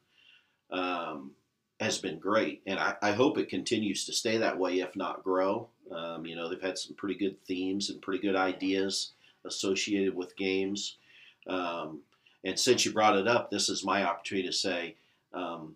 um, 0.71 1.33
has 1.81 1.99
been 1.99 2.19
great, 2.19 2.62
and 2.67 2.79
I, 2.79 2.97
I 3.02 3.12
hope 3.12 3.38
it 3.38 3.49
continues 3.49 4.05
to 4.07 4.12
stay 4.12 4.37
that 4.38 4.59
way, 4.59 4.81
if 4.81 4.95
not 4.95 5.25
grow. 5.25 5.69
Um, 5.90 6.26
you 6.26 6.37
know, 6.37 6.49
they've 6.49 6.61
had 6.61 6.79
some 6.79 6.95
pretty 6.95 7.17
good 7.17 7.43
themes 7.45 7.90
and 7.90 8.00
pretty 8.02 8.21
good 8.23 8.37
ideas 8.37 9.12
associated 9.45 10.14
with 10.14 10.37
games. 10.37 10.99
Um, 11.47 12.02
and 12.45 12.59
since 12.59 12.85
you 12.85 12.93
brought 12.93 13.17
it 13.17 13.26
up, 13.26 13.50
this 13.50 13.69
is 13.69 13.85
my 13.85 14.05
opportunity 14.05 14.47
to 14.49 14.52
say 14.52 14.97
um, 15.33 15.75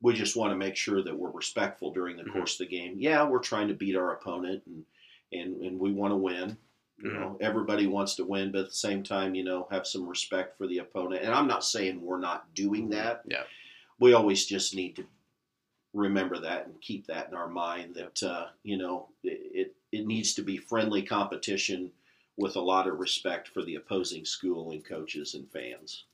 we 0.00 0.14
just 0.14 0.36
want 0.36 0.52
to 0.52 0.56
make 0.56 0.76
sure 0.76 1.02
that 1.02 1.16
we're 1.18 1.30
respectful 1.30 1.92
during 1.92 2.16
the 2.16 2.22
Mhm. 2.24 2.32
course 2.32 2.54
of 2.54 2.66
the 2.68 2.76
game. 2.76 2.98
Yeah, 2.98 3.28
we're 3.28 3.40
trying 3.40 3.68
to 3.68 3.74
beat 3.74 3.96
our 3.96 4.14
opponent 4.14 4.62
and 4.66 4.86
and, 5.32 5.62
and 5.62 5.78
we 5.78 5.92
want 5.92 6.12
to 6.12 6.16
win. 6.16 6.56
You 6.98 7.10
Mhm. 7.10 7.14
know, 7.14 7.38
everybody 7.40 7.86
wants 7.86 8.14
to 8.16 8.24
win, 8.24 8.52
but 8.52 8.60
at 8.60 8.68
the 8.68 8.74
same 8.74 9.02
time, 9.02 9.34
you 9.34 9.42
know, 9.42 9.66
have 9.70 9.86
some 9.86 10.08
respect 10.08 10.56
for 10.56 10.66
the 10.66 10.78
opponent. 10.78 11.24
And 11.24 11.32
I'm 11.34 11.48
not 11.48 11.64
saying 11.64 12.00
we're 12.00 12.20
not 12.20 12.54
doing 12.54 12.90
that. 12.90 13.22
Yeah. 13.26 13.44
We 13.98 14.12
always 14.12 14.46
just 14.46 14.74
need 14.74 14.96
to 14.96 15.06
remember 15.94 16.38
that 16.38 16.66
and 16.66 16.80
keep 16.80 17.06
that 17.06 17.28
in 17.28 17.34
our 17.34 17.48
mind 17.48 17.94
that 17.94 18.22
uh, 18.22 18.46
you 18.62 18.78
know 18.78 19.08
it, 19.22 19.40
it 19.52 19.76
it 19.92 20.06
needs 20.06 20.32
to 20.34 20.42
be 20.42 20.56
friendly 20.56 21.02
competition 21.02 21.92
with 22.38 22.56
a 22.56 22.60
lot 22.60 22.88
of 22.88 22.98
respect 22.98 23.48
for 23.48 23.62
the 23.62 23.74
opposing 23.74 24.24
school 24.24 24.70
and 24.70 24.84
coaches 24.84 25.34
and 25.34 25.50
fans. 25.50 26.04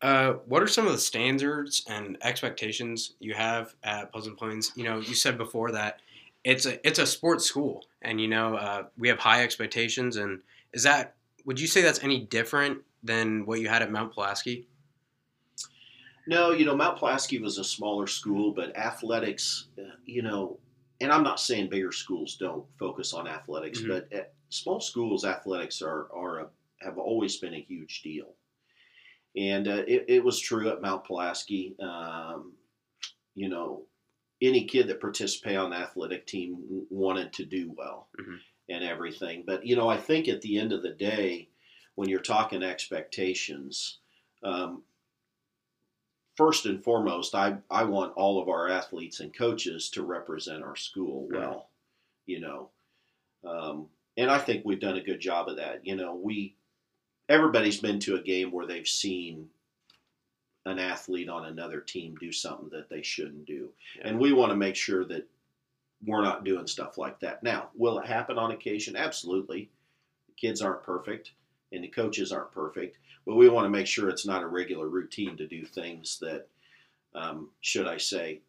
Uh, 0.00 0.32
what 0.46 0.62
are 0.62 0.66
some 0.68 0.86
of 0.86 0.92
the 0.92 0.98
standards 0.98 1.84
and 1.86 2.16
expectations 2.22 3.12
you 3.20 3.34
have 3.34 3.74
at 3.84 4.10
Pleasant 4.10 4.36
Plains? 4.38 4.72
You 4.74 4.84
know, 4.84 4.98
you 4.98 5.14
said 5.14 5.36
before 5.38 5.70
that 5.72 6.00
it's 6.44 6.66
a 6.66 6.84
it's 6.86 6.98
a 6.98 7.06
sports 7.06 7.44
school, 7.44 7.84
and 8.02 8.20
you 8.20 8.28
know 8.28 8.56
uh, 8.56 8.84
we 8.98 9.08
have 9.08 9.18
high 9.18 9.42
expectations. 9.42 10.16
And 10.16 10.40
is 10.72 10.82
that 10.82 11.14
would 11.44 11.60
you 11.60 11.66
say 11.66 11.82
that's 11.82 12.02
any 12.02 12.20
different 12.20 12.78
than 13.02 13.46
what 13.46 13.60
you 13.60 13.68
had 13.68 13.82
at 13.82 13.90
Mount 13.90 14.12
Pulaski? 14.12 14.66
No, 16.26 16.52
you 16.52 16.64
know, 16.64 16.76
Mount 16.76 16.98
Pulaski 16.98 17.40
was 17.40 17.58
a 17.58 17.64
smaller 17.64 18.06
school, 18.06 18.52
but 18.52 18.76
athletics, 18.76 19.66
uh, 19.78 19.96
you 20.04 20.22
know, 20.22 20.58
and 21.00 21.10
I'm 21.10 21.24
not 21.24 21.40
saying 21.40 21.68
bigger 21.68 21.90
schools 21.90 22.36
don't 22.36 22.64
focus 22.78 23.12
on 23.12 23.26
athletics, 23.26 23.80
Mhm. 23.80 23.88
but 23.88 24.12
at 24.12 24.34
small 24.50 24.80
schools, 24.80 25.24
athletics 25.24 25.82
are, 25.82 26.08
are 26.12 26.40
a, 26.40 26.50
have 26.80 26.96
always 26.96 27.38
been 27.38 27.54
a 27.54 27.60
huge 27.60 28.02
deal. 28.02 28.36
And 29.36 29.66
uh, 29.66 29.82
it, 29.88 30.04
it 30.08 30.24
was 30.24 30.38
true 30.38 30.68
at 30.68 30.80
Mount 30.80 31.04
Pulaski. 31.04 31.74
Um, 31.80 32.52
you 33.34 33.48
know, 33.48 33.86
any 34.42 34.64
kid 34.64 34.88
that 34.88 35.00
participated 35.00 35.58
on 35.58 35.70
the 35.70 35.76
athletic 35.76 36.26
team 36.26 36.86
wanted 36.90 37.32
to 37.34 37.44
do 37.44 37.70
well 37.70 38.08
Mhm. 38.18 38.40
and 38.68 38.84
everything. 38.84 39.44
But, 39.44 39.64
you 39.66 39.76
know, 39.76 39.88
I 39.88 39.96
think 39.96 40.28
at 40.28 40.42
the 40.42 40.58
end 40.58 40.72
of 40.72 40.82
the 40.82 40.90
day, 40.90 41.48
when 41.94 42.08
you're 42.08 42.20
talking 42.20 42.62
expectations, 42.62 43.98
um, 44.42 44.84
first 46.36 46.66
and 46.66 46.82
foremost, 46.82 47.34
I, 47.34 47.58
I 47.70 47.84
want 47.84 48.14
all 48.14 48.40
of 48.40 48.48
our 48.48 48.68
athletes 48.68 49.20
and 49.20 49.32
coaches 49.32 49.90
to 49.90 50.02
represent 50.02 50.62
our 50.62 50.76
school 50.76 51.28
Mhm. 51.28 51.32
well, 51.36 51.70
you 52.26 52.40
know. 52.40 52.70
Um, 53.44 53.90
and 54.16 54.30
I 54.30 54.38
think 54.38 54.64
we've 54.64 54.80
done 54.80 54.96
a 54.96 55.02
good 55.02 55.20
job 55.20 55.48
of 55.48 55.56
that. 55.56 55.86
You 55.86 55.96
know, 55.96 56.14
we 56.14 56.56
everybody's 57.28 57.80
been 57.80 57.98
to 58.00 58.16
a 58.16 58.22
game 58.22 58.50
where 58.50 58.66
they've 58.66 58.88
seen 58.88 59.50
an 60.66 60.78
athlete 60.78 61.28
on 61.28 61.46
another 61.46 61.80
team 61.80 62.14
do 62.20 62.32
something 62.32 62.68
that 62.70 62.88
they 62.88 63.02
shouldn't 63.02 63.46
do. 63.46 63.68
Yeah. 63.96 64.08
And 64.08 64.18
we 64.18 64.32
want 64.32 64.50
to 64.50 64.56
make 64.56 64.76
sure 64.76 65.04
that 65.06 65.28
we're 66.04 66.22
not 66.22 66.44
doing 66.44 66.66
stuff 66.66 66.98
like 66.98 67.20
that. 67.20 67.42
Now, 67.42 67.68
will 67.74 67.98
it 67.98 68.06
happen 68.06 68.38
on 68.38 68.52
occasion? 68.52 68.96
Absolutely. 68.96 69.70
The 70.28 70.34
kids 70.34 70.62
aren't 70.62 70.82
perfect 70.82 71.32
and 71.72 71.82
the 71.82 71.88
coaches 71.88 72.32
aren't 72.32 72.52
perfect, 72.52 72.98
but 73.26 73.36
we 73.36 73.48
want 73.48 73.64
to 73.64 73.70
make 73.70 73.86
sure 73.86 74.08
it's 74.08 74.26
not 74.26 74.42
a 74.42 74.46
regular 74.46 74.88
routine 74.88 75.36
to 75.36 75.46
do 75.46 75.64
things 75.64 76.18
that, 76.20 76.46
um, 77.14 77.48
should 77.60 77.86
I 77.86 77.96
say, 77.96 78.40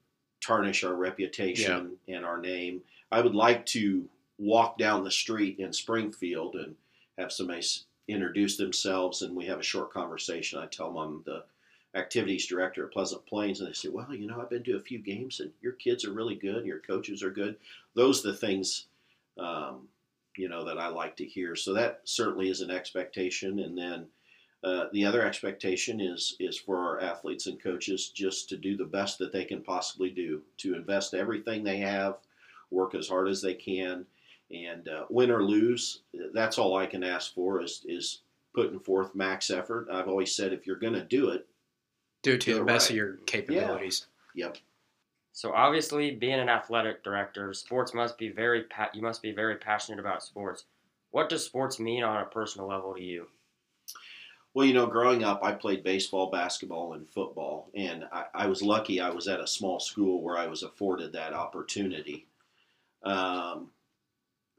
tarnish 0.41 0.83
our 0.83 0.95
reputation 0.95 1.97
and 2.07 2.25
our 2.25 2.39
name. 2.39 2.81
I 3.11 3.21
would 3.21 3.35
like 3.35 3.65
to 3.67 4.07
walk 4.37 4.77
down 4.77 5.03
the 5.03 5.11
street 5.11 5.59
in 5.59 5.71
Springfield 5.71 6.55
and 6.55 6.75
have 7.17 7.31
somebody 7.31 7.65
introduce 8.07 8.57
themselves 8.57 9.21
and 9.21 9.35
we 9.35 9.45
have 9.45 9.59
a 9.59 9.63
short 9.63 9.93
conversation. 9.93 10.59
I 10.59 10.65
tell 10.65 10.87
them 10.87 10.97
I'm 10.97 11.23
the 11.25 11.43
activities 11.95 12.47
director 12.47 12.85
at 12.85 12.91
Pleasant 12.91 13.25
Plains, 13.25 13.59
and 13.59 13.69
they 13.69 13.73
say, 13.73 13.89
"Well, 13.89 14.13
you 14.13 14.27
know, 14.27 14.41
I've 14.41 14.49
been 14.49 14.63
to 14.63 14.77
a 14.77 14.81
few 14.81 14.99
games, 14.99 15.39
and 15.39 15.51
your 15.61 15.73
kids 15.73 16.05
are 16.05 16.13
really 16.13 16.35
good, 16.35 16.65
your 16.65 16.79
coaches 16.79 17.21
are 17.21 17.31
good." 17.31 17.57
Those 17.93 18.25
are 18.25 18.31
the 18.31 18.37
things, 18.37 18.87
um, 19.37 19.87
you 20.35 20.49
know, 20.49 20.63
that 20.65 20.79
I 20.79 20.87
like 20.87 21.15
to 21.17 21.25
hear. 21.25 21.55
So 21.55 21.73
that 21.73 22.01
certainly 22.03 22.49
is 22.49 22.61
an 22.61 22.71
expectation, 22.71 23.59
and 23.59 23.77
then 23.77 24.07
uh, 24.63 24.87
the 24.91 25.05
other 25.05 25.23
expectation 25.23 25.99
is 25.99 26.35
is 26.39 26.57
for 26.57 26.77
our 26.77 27.01
athletes 27.01 27.47
and 27.47 27.61
coaches 27.61 28.09
just 28.09 28.49
to 28.49 28.57
do 28.57 28.75
the 28.75 28.85
best 28.85 29.19
that 29.19 29.31
they 29.31 29.45
can 29.45 29.61
possibly 29.61 30.09
do, 30.09 30.41
to 30.57 30.75
invest 30.75 31.13
everything 31.13 31.63
they 31.63 31.77
have, 31.77 32.17
work 32.71 32.95
as 32.95 33.07
hard 33.07 33.27
as 33.27 33.41
they 33.41 33.53
can, 33.53 34.05
and 34.51 34.87
uh, 34.87 35.05
win 35.09 35.29
or 35.29 35.43
lose. 35.43 36.01
That's 36.33 36.57
all 36.57 36.75
I 36.75 36.87
can 36.87 37.03
ask 37.03 37.33
for 37.33 37.61
is 37.61 37.85
is 37.85 38.21
putting 38.55 38.79
forth 38.79 39.15
max 39.15 39.49
effort. 39.49 39.89
I've 39.91 40.07
always 40.07 40.35
said 40.35 40.53
if 40.53 40.65
you're 40.65 40.75
going 40.75 40.93
to 40.93 41.03
do 41.03 41.29
it 41.29 41.47
Do 42.23 42.33
it 42.33 42.41
to 42.41 42.51
Yeah, 42.51 42.57
the 42.59 42.63
best 42.63 42.89
right. 42.89 42.91
of 42.91 42.95
your 42.95 43.13
capabilities. 43.25 44.07
Yep. 44.35 44.57
So 45.33 45.51
obviously, 45.53 46.11
being 46.11 46.39
an 46.39 46.49
athletic 46.49 47.03
director, 47.03 47.53
sports 47.53 47.93
must 47.93 48.17
be 48.17 48.29
very 48.29 48.63
pa- 48.63 48.89
you 48.93 49.01
must 49.01 49.21
be 49.21 49.31
very 49.31 49.55
passionate 49.57 49.99
about 49.99 50.23
sports. 50.23 50.65
What 51.11 51.29
does 51.29 51.45
sports 51.45 51.79
mean 51.79 52.03
on 52.03 52.21
a 52.21 52.25
personal 52.25 52.67
level 52.67 52.93
to 52.95 53.01
you? 53.01 53.27
Well, 54.53 54.65
you 54.65 54.73
know, 54.73 54.85
growing 54.85 55.23
up, 55.23 55.43
I 55.43 55.51
played 55.51 55.83
baseball, 55.83 56.29
basketball, 56.29 56.93
and 56.93 57.09
football, 57.09 57.69
and 57.73 58.05
I, 58.11 58.25
I 58.35 58.45
was 58.47 58.61
lucky. 58.61 59.01
I 59.01 59.09
was 59.09 59.27
at 59.27 59.39
a 59.39 59.47
small 59.47 59.79
school 59.79 60.21
where 60.21 60.37
I 60.37 60.45
was 60.45 60.61
afforded 60.61 61.11
that 61.13 61.33
opportunity. 61.33 62.27
Um, 63.01 63.71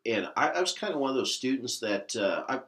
and 0.05 0.29
I, 0.37 0.49
I 0.49 0.61
was 0.61 0.73
kind 0.73 0.93
of 0.93 0.99
one 0.99 1.11
of 1.11 1.17
those 1.17 1.35
students 1.35 1.79
that 1.79 2.15
uh, 2.17 2.45
I 2.49 2.61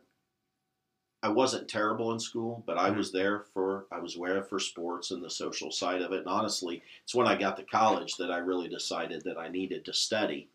I 1.23 1.29
wasn't 1.31 1.69
terrible 1.69 2.13
in 2.13 2.21
school, 2.21 2.63
but 2.67 2.79
I 2.79 2.91
Mhm. 2.91 2.97
was 2.97 3.13
there 3.13 3.41
for 3.41 3.87
I 3.91 3.99
was 3.99 4.17
aware 4.17 4.43
for 4.43 4.59
sports 4.61 5.11
and 5.11 5.23
the 5.23 5.31
social 5.31 5.71
side 5.73 6.03
of 6.03 6.13
it. 6.13 6.21
And 6.21 6.29
honestly, 6.29 6.83
it's 7.03 7.15
when 7.15 7.27
I 7.27 7.37
got 7.37 7.57
to 7.57 7.65
college 7.65 8.17
that 8.17 8.31
I 8.31 8.39
really 8.39 8.69
decided 8.69 9.25
that 9.25 9.39
I 9.39 9.49
needed 9.49 9.85
to 9.87 9.93
study. 9.93 10.51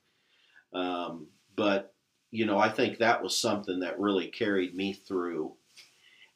Um, 0.73 1.29
but 1.55 1.95
you 2.31 2.45
know, 2.45 2.59
I 2.59 2.69
think 2.69 2.99
that 2.99 3.23
was 3.23 3.37
something 3.37 3.79
that 3.81 3.99
really 3.99 4.29
carried 4.29 4.75
me 4.75 4.93
through 4.93 5.57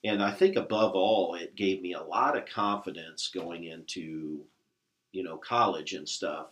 and 0.03 0.21
I 0.21 0.31
think 0.31 0.55
above 0.55 0.93
all, 0.93 1.35
it 1.35 1.55
gave 1.55 1.81
me 1.81 1.93
a 1.93 2.01
lot 2.03 2.37
of 2.37 2.45
confidence 2.45 3.29
going 3.29 3.63
into, 3.63 4.45
you 5.11 5.23
know, 5.23 5.37
college 5.37 5.93
and 5.93 6.07
stuff. 6.09 6.51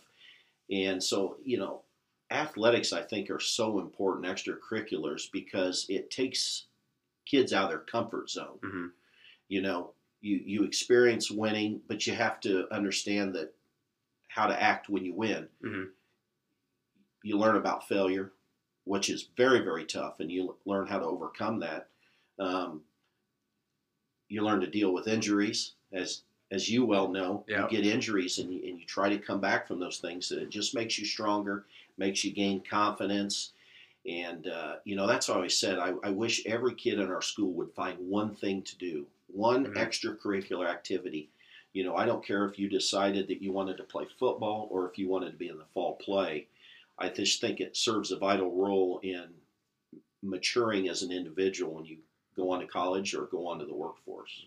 And 0.70 1.02
so, 1.02 1.38
you 1.44 1.58
know, 1.58 1.84
athletics 2.30 2.92
I 2.92 3.02
think 3.02 3.30
are 3.30 3.40
so 3.40 3.80
important 3.80 4.26
extracurriculars 4.26 5.30
because 5.32 5.86
it 5.88 6.10
takes 6.10 6.66
kids 7.26 7.52
out 7.52 7.64
of 7.64 7.70
their 7.70 7.78
comfort 7.80 8.30
zone. 8.30 8.60
Mhm. 8.62 8.92
You 9.48 9.62
know, 9.62 9.94
you 10.20 10.36
you 10.44 10.64
experience 10.64 11.30
winning, 11.30 11.82
but 11.88 12.06
you 12.06 12.14
have 12.14 12.40
to 12.40 12.72
understand 12.74 13.34
that 13.36 13.54
how 14.28 14.46
to 14.48 14.60
act 14.62 14.88
when 14.88 15.04
you 15.04 15.14
win. 15.14 15.50
Mhm. 15.60 15.94
You 17.22 17.38
learn 17.38 17.56
about 17.56 17.88
failure, 17.88 18.32
which 18.84 19.10
is 19.10 19.24
very 19.36 19.60
very 19.60 19.84
tough, 19.84 20.20
and 20.20 20.30
you 20.30 20.58
learn 20.64 20.86
how 20.86 20.98
to 21.00 21.04
overcome 21.06 21.58
that. 21.60 21.90
Um, 22.38 22.84
you 24.28 24.42
learn 24.42 24.60
to 24.60 24.66
deal 24.66 24.92
with 24.92 25.08
injuries 25.08 25.74
as 25.92 26.22
as 26.50 26.68
you 26.68 26.84
well 26.84 27.08
know 27.08 27.44
Yeah. 27.48 27.68
you 27.70 27.78
get 27.82 27.86
injuries 27.86 28.38
and 28.38 28.52
you, 28.52 28.68
and 28.68 28.78
you 28.78 28.86
try 28.86 29.08
to 29.08 29.18
come 29.18 29.40
back 29.40 29.66
from 29.66 29.78
those 29.80 29.98
things 29.98 30.30
and 30.30 30.42
it 30.42 30.50
just 30.50 30.74
makes 30.74 30.98
you 30.98 31.04
stronger 31.06 31.66
makes 31.96 32.24
you 32.24 32.32
gain 32.32 32.62
confidence 32.62 33.52
and 34.06 34.46
uh, 34.48 34.76
you 34.84 34.96
know 34.96 35.06
that's 35.06 35.28
what 35.28 35.34
i 35.34 35.36
always 35.38 35.58
said 35.58 35.78
I, 35.78 35.92
I 36.02 36.10
wish 36.10 36.44
every 36.46 36.74
kid 36.74 37.00
in 37.00 37.10
our 37.10 37.22
school 37.22 37.52
would 37.54 37.72
find 37.72 37.98
one 37.98 38.34
thing 38.34 38.62
to 38.62 38.76
do 38.76 39.06
one 39.28 39.66
Mhm. 39.66 39.76
extracurricular 39.76 40.68
activity 40.68 41.30
you 41.72 41.84
know 41.84 41.96
i 41.96 42.04
don't 42.06 42.24
care 42.24 42.46
if 42.46 42.58
you 42.58 42.68
decided 42.68 43.28
that 43.28 43.42
you 43.42 43.52
wanted 43.52 43.76
to 43.78 43.84
play 43.84 44.06
football 44.18 44.68
or 44.70 44.88
if 44.90 44.98
you 44.98 45.08
wanted 45.08 45.30
to 45.32 45.38
be 45.38 45.48
in 45.48 45.58
the 45.58 45.64
fall 45.72 45.96
play 45.96 46.46
i 46.98 47.08
just 47.08 47.40
think 47.40 47.60
it 47.60 47.76
serves 47.76 48.12
a 48.12 48.16
vital 48.16 48.52
role 48.52 49.00
in 49.02 49.28
maturing 50.22 50.88
as 50.88 51.02
an 51.02 51.12
individual 51.12 51.74
when 51.74 51.84
you 51.84 51.98
go 52.34 52.50
on 52.50 52.60
to 52.60 52.66
college 52.66 53.14
or 53.14 53.26
go 53.26 53.46
on 53.46 53.58
to 53.58 53.66
the 53.66 53.74
workforce. 53.74 54.46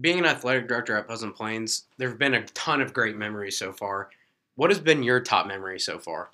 Being 0.00 0.18
an 0.18 0.24
athletic 0.24 0.66
director 0.66 0.96
at 0.96 1.06
Pleasant 1.06 1.36
Plains, 1.36 1.86
there 1.98 2.08
have 2.08 2.18
been 2.18 2.34
a 2.34 2.46
ton 2.46 2.80
of 2.80 2.92
great 2.92 3.16
memories 3.16 3.58
so 3.58 3.72
far. 3.72 4.10
What 4.56 4.70
has 4.70 4.80
been 4.80 5.02
your 5.02 5.20
top 5.20 5.46
memory 5.46 5.78
so 5.78 5.98
far? 5.98 6.30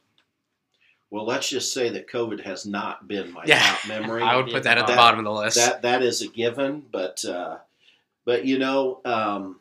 Well, 1.11 1.27
let's 1.27 1.49
just 1.49 1.73
say 1.73 1.89
that 1.91 2.09
COVID 2.09 2.41
has 2.45 2.67
not 2.67 3.09
been 3.09 3.33
my 3.33 3.45
Yeah. 3.45 3.59
top 3.61 3.89
memory. 3.89 4.23
I 4.25 4.37
would 4.37 4.47
put 4.47 4.63
that 4.63 4.79
at 4.79 4.87
the 4.87 4.95
bottom 4.95 5.19
of 5.19 5.25
the 5.25 5.33
list. 5.33 5.57
that 5.57 5.83
that 5.83 6.03
is 6.03 6.23
a 6.23 6.29
given, 6.29 6.85
but 6.93 7.25
uh, 7.25 7.59
but 8.25 8.45
you 8.45 8.59
know, 8.59 9.01
um, 9.05 9.59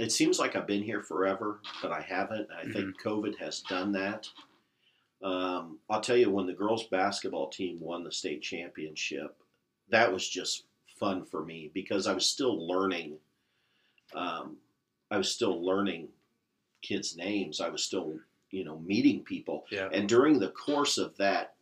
it 0.00 0.10
seems 0.12 0.38
like 0.38 0.56
I've 0.56 0.66
been 0.66 0.82
here 0.82 1.02
forever, 1.02 1.60
but 1.82 1.92
I 1.92 2.00
haven't. 2.00 2.48
I 2.50 2.70
think 2.72 3.00
COVID 3.02 3.36
has 3.38 3.60
done 3.62 3.92
that. 3.92 4.28
Um, 5.22 5.78
I'll 5.90 6.00
tell 6.00 6.16
you, 6.16 6.30
when 6.30 6.46
the 6.46 6.52
girls 6.52 6.84
basketball 6.84 7.48
team 7.48 7.80
won 7.80 8.04
the 8.04 8.12
state 8.12 8.42
championship, 8.42 9.36
that 9.90 10.12
was 10.12 10.28
just 10.28 10.64
fun 10.98 11.24
for 11.24 11.44
me 11.44 11.70
because 11.74 12.06
I 12.06 12.12
was 12.12 12.26
still 12.26 12.66
learning. 12.68 13.18
Um, 14.14 14.56
I 15.10 15.16
was 15.18 15.30
still 15.32 15.64
learning 15.64 16.08
kids' 16.82 17.16
names. 17.16 17.60
I 17.60 17.68
was 17.68 17.82
still 17.82 18.14
you 18.50 18.64
know 18.64 18.78
meeting 18.78 19.24
people. 19.24 19.66
Yeah. 19.70 19.88
And 19.92 20.08
during 20.08 20.38
the 20.38 20.50
course 20.50 20.98
of 20.98 21.16
that 21.18 21.56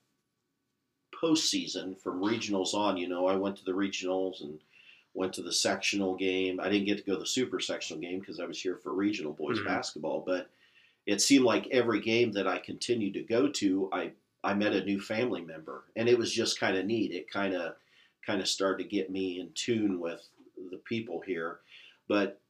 postseason, 1.15 1.99
from 2.01 2.21
regionals 2.21 2.75
on, 2.75 2.97
you 2.97 3.09
know, 3.09 3.27
I 3.27 3.37
went 3.37 3.57
to 3.57 3.65
the 3.65 3.73
regionals 3.73 4.41
and 4.43 4.61
went 5.15 5.33
to 5.35 5.43
the 5.43 5.53
sectional 5.53 6.15
game. 6.15 6.61
I 6.61 6.69
didn't 6.69 6.87
get 6.87 6.99
to 6.99 7.05
go 7.05 7.15
to 7.15 7.21
the 7.21 7.27
super 7.27 7.59
sectional 7.59 8.01
game 8.01 8.21
because 8.21 8.39
I 8.39 8.45
was 8.45 8.61
here 8.61 8.77
for 8.77 8.93
regional 8.93 9.33
boys 9.33 9.59
Mhm. 9.59 9.65
basketball, 9.65 10.21
but 10.21 10.51
it 11.07 11.21
seemed 11.21 11.45
like 11.45 11.69
every 11.69 12.01
game 12.01 12.33
that 12.33 12.47
I 12.47 12.59
continued 12.59 13.15
to 13.15 13.23
go 13.23 13.49
to, 13.51 13.91
I 13.93 14.13
I 14.45 14.55
met 14.55 14.75
a 14.75 14.85
new 14.85 15.01
family 15.01 15.43
member, 15.43 15.85
and 15.97 16.09
it 16.09 16.19
was 16.19 16.33
just 16.33 16.61
kind 16.61 16.77
of 16.77 16.87
neat. 16.87 17.13
It 17.13 17.29
kind 17.31 17.55
of 17.55 17.77
kind 18.25 18.41
of 18.41 18.49
started 18.49 18.85
to 18.85 18.89
get 18.89 19.11
me 19.11 19.41
in 19.41 19.53
tune 19.55 20.01
with 20.01 20.29
the 20.71 20.79
people 20.79 21.21
here. 21.21 21.61
But 22.09 22.41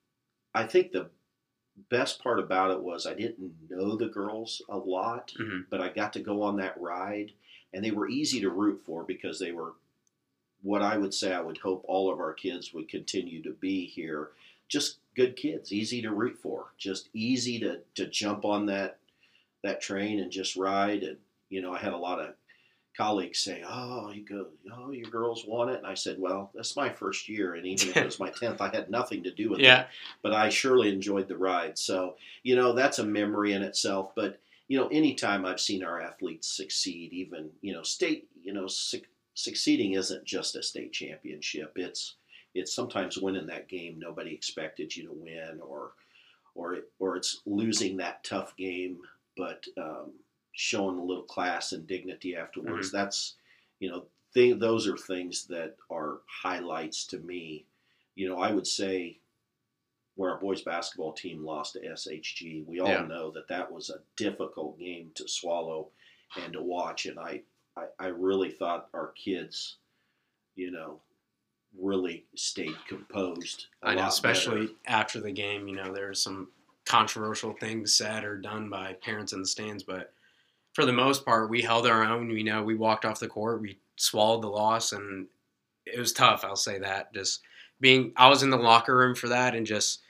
I 0.55 0.67
think 0.67 0.93
the 0.93 1.11
best 1.91 2.23
part 2.23 2.39
about 2.39 2.71
it 2.71 2.81
was 2.83 3.07
I 3.07 3.15
didn't 3.15 3.71
know 3.71 3.97
the 3.97 4.09
girls 4.09 4.63
a 4.69 4.79
lot, 4.79 5.33
Mhm. 5.39 5.67
but 5.71 5.81
I 5.81 5.89
got 5.91 6.13
to 6.15 6.21
go 6.21 6.43
on 6.43 6.57
that 6.57 6.81
ride, 6.81 7.33
and 7.73 7.85
they 7.85 7.91
were 7.91 8.09
easy 8.09 8.41
to 8.41 8.51
root 8.51 8.83
for 8.85 9.05
because 9.05 9.39
they 9.39 9.53
were 9.53 9.75
what 10.63 10.83
I 10.83 10.97
would 10.97 11.15
say 11.15 11.33
I 11.33 11.41
would 11.43 11.59
hope 11.59 11.85
all 11.87 12.11
of 12.11 12.19
our 12.19 12.33
kids 12.33 12.73
would 12.73 12.89
continue 12.89 13.43
to 13.43 13.53
be 13.53 13.87
here. 13.87 14.33
Just 14.69 14.99
good 15.15 15.37
kids, 15.37 15.73
easy 15.73 16.03
to 16.03 16.11
root 16.13 16.39
for, 16.39 16.73
just 16.77 17.09
easy 17.13 17.61
to, 17.61 17.83
to 17.95 18.07
jump 18.07 18.45
on 18.45 18.67
that 18.67 18.99
that 19.63 19.81
train 19.81 20.19
and 20.21 20.31
just 20.33 20.57
ride. 20.57 21.03
And 21.03 21.19
you 21.51 21.61
know, 21.61 21.73
I 21.73 21.79
had 21.79 21.93
a 21.93 21.99
lot 21.99 22.21
of 22.21 22.35
colleagues 22.97 23.41
say, 23.41 23.63
"Oh, 23.67 24.11
you 24.11 24.25
go, 24.25 24.47
oh, 24.73 24.91
your 24.91 25.11
girls 25.11 25.45
won 25.47 25.69
it," 25.69 25.79
and 25.79 25.87
I 25.87 25.95
said, 25.95 26.19
"Well, 26.19 26.51
that's 26.55 26.77
my 26.77 26.89
first 26.89 27.29
year, 27.29 27.55
and 27.55 27.67
even 27.67 27.89
if 27.91 27.97
it 27.97 28.05
was 28.05 28.21
my 28.21 28.31
tenth, 28.41 28.61
I 28.61 28.69
had 28.69 28.91
nothing 28.91 29.23
to 29.25 29.31
do 29.31 29.51
with 29.51 29.61
it." 29.81 29.89
But 30.23 30.33
I 30.33 30.49
surely 30.49 30.89
enjoyed 30.89 31.29
the 31.29 31.37
ride. 31.37 31.79
So, 31.79 32.17
you 32.43 32.57
know, 32.57 32.73
that's 32.73 32.99
a 32.99 33.05
memory 33.05 33.53
in 33.53 33.63
itself. 33.63 34.13
But, 34.15 34.41
you 34.69 34.79
know, 34.79 34.89
anytime 34.89 35.45
I've 35.45 35.61
seen 35.61 35.85
our 35.85 36.01
athletes 36.01 36.49
succeed, 36.49 37.13
even, 37.13 37.51
you 37.61 37.73
know, 37.73 37.83
state, 37.83 38.29
you 38.43 38.53
know, 38.53 38.67
su- 38.67 39.03
succeeding 39.35 39.93
isn't 39.93 40.25
just 40.25 40.57
a 40.57 40.63
state 40.63 40.93
championship. 40.93 41.73
It's, 41.77 42.15
it's 42.55 42.75
sometimes 42.75 43.19
winning 43.19 43.47
that 43.49 43.69
game 43.69 43.99
nobody 43.99 44.33
expected 44.33 44.97
you 44.97 45.05
to 45.09 45.13
win 45.13 45.61
or, 45.61 45.93
or, 46.55 46.75
it, 46.75 46.91
or 46.99 47.17
it's 47.17 47.43
losing 47.45 47.99
that 47.99 48.25
tough 48.25 48.57
game, 48.57 48.99
but 49.37 49.65
um, 49.77 50.13
showing 50.59 50.99
a 50.99 51.05
little 51.05 51.23
class 51.23 51.73
and 51.73 51.87
dignity 51.87 52.35
afterwards. 52.35 52.89
Mm-hmm. 52.89 52.97
That's, 52.97 53.35
you 53.79 53.91
know, 53.91 54.07
th- 54.35 54.59
those 54.59 54.89
are 54.89 54.97
things 54.97 55.45
that 55.49 55.77
are 55.91 56.21
highlights 56.43 57.05
to 57.09 57.19
me. 57.19 57.67
You 58.15 58.29
know, 58.31 58.39
I 58.41 58.51
would 58.53 58.67
say 58.67 59.19
where 60.15 60.33
our 60.33 60.41
boys 60.41 60.63
basketball 60.63 61.13
team 61.13 61.45
lost 61.45 61.75
to 61.75 61.81
SHG, 61.81 62.65
we 62.67 62.81
all 62.81 62.89
Yeah. 62.89 63.03
know 63.07 63.31
that 63.33 63.49
that 63.49 63.71
was 63.71 63.91
a 63.91 64.01
difficult 64.17 64.79
game 64.79 65.11
to 65.17 65.29
swallow 65.29 65.89
and 66.43 66.55
to 66.55 66.63
watch. 66.63 67.05
And 67.05 67.19
I, 67.19 67.43
I, 67.77 67.85
I 67.99 68.07
really 68.07 68.51
thought 68.51 68.89
our 68.95 69.09
kids, 69.09 69.77
you 70.55 70.71
know, 70.71 71.01
really 71.79 72.25
stayed 72.35 72.77
composed. 72.89 73.67
I 73.83 73.91
I 73.91 73.95
know, 73.97 74.07
especially 74.07 74.71
after 74.87 75.21
the 75.21 75.33
game, 75.33 75.69
you 75.69 75.77
know, 75.77 75.93
there's 75.93 76.23
some 76.23 76.49
controversial 76.87 77.53
things 77.61 77.93
said 77.93 78.25
or 78.25 78.39
done 78.39 78.71
by 78.71 78.95
parents 78.95 79.35
in 79.35 79.41
the 79.41 79.47
stands, 79.47 79.83
but 79.83 80.15
for 80.77 80.85
the 80.85 80.93
most 80.93 81.25
part, 81.25 81.49
we 81.49 81.63
held 81.63 81.87
our 81.87 82.05
own. 82.05 82.29
You 82.29 82.45
know, 82.45 82.63
we 82.63 82.75
walked 82.75 83.07
off 83.07 83.19
the 83.19 83.27
court, 83.27 83.63
we 83.63 83.79
swallowed 83.97 84.43
the 84.43 84.49
loss, 84.49 84.93
and 84.93 85.27
it 85.87 85.99
was 85.99 86.13
tough. 86.13 86.45
I'll 86.45 86.55
say 86.55 86.79
that. 86.81 87.15
Just 87.15 87.41
being, 87.81 88.13
I 88.15 88.29
was 88.29 88.43
in 88.43 88.51
the 88.51 88.59
locker 88.59 88.95
room 88.95 89.15
for 89.15 89.29
that, 89.29 89.55
and 89.55 89.67
just 89.67 90.03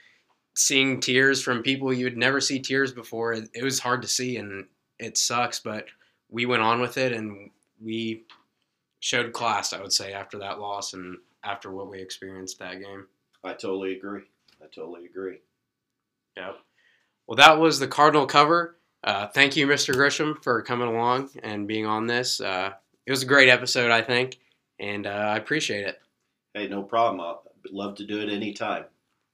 seeing 0.55 0.99
tears 0.99 1.41
from 1.41 1.63
people 1.63 1.93
you 1.93 2.03
would 2.03 2.17
never 2.17 2.41
see 2.41 2.59
tears 2.59 2.91
before. 2.91 3.31
It, 3.31 3.49
it 3.53 3.63
was 3.63 3.79
hard 3.79 4.01
to 4.01 4.09
see, 4.09 4.35
and 4.35 4.65
it 4.99 5.17
sucks. 5.17 5.61
But 5.61 5.85
we 6.29 6.45
went 6.45 6.63
on 6.63 6.81
with 6.81 6.97
it, 6.97 7.13
and 7.13 7.49
we 7.81 8.25
showed 8.99 9.31
class. 9.31 9.71
I 9.71 9.81
would 9.81 9.93
say 9.93 10.11
after 10.11 10.37
that 10.39 10.59
loss 10.59 10.93
and 10.93 11.15
after 11.45 11.71
what 11.71 11.89
we 11.89 12.01
experienced 12.01 12.59
that 12.59 12.81
game. 12.81 13.07
I 13.41 13.53
totally 13.53 13.95
agree. 13.95 14.23
I 14.61 14.65
totally 14.65 15.05
agree. 15.05 15.37
Yep. 16.35 16.57
Well, 17.25 17.37
that 17.37 17.57
was 17.57 17.79
the 17.79 17.87
Cardinal 17.87 18.25
cover. 18.25 18.75
Uh, 19.03 19.27
thank 19.27 19.55
you, 19.55 19.67
Mr. 19.67 19.93
Grisham, 19.93 20.41
for 20.43 20.61
coming 20.61 20.87
along 20.87 21.29
and 21.43 21.67
being 21.67 21.85
on 21.85 22.07
this. 22.07 22.41
Uh, 22.41 22.73
it 23.05 23.11
was 23.11 23.23
a 23.23 23.27
great 23.27 23.49
episode, 23.49 23.91
I 23.91 24.01
think, 24.01 24.39
and 24.79 25.07
uh, 25.07 25.09
I 25.09 25.37
appreciate 25.37 25.85
it. 25.85 25.99
Hey, 26.53 26.67
no 26.67 26.83
problem. 26.83 27.21
I'd 27.21 27.71
love 27.71 27.95
to 27.95 28.05
do 28.05 28.19
it 28.19 28.29
anytime. 28.29 28.85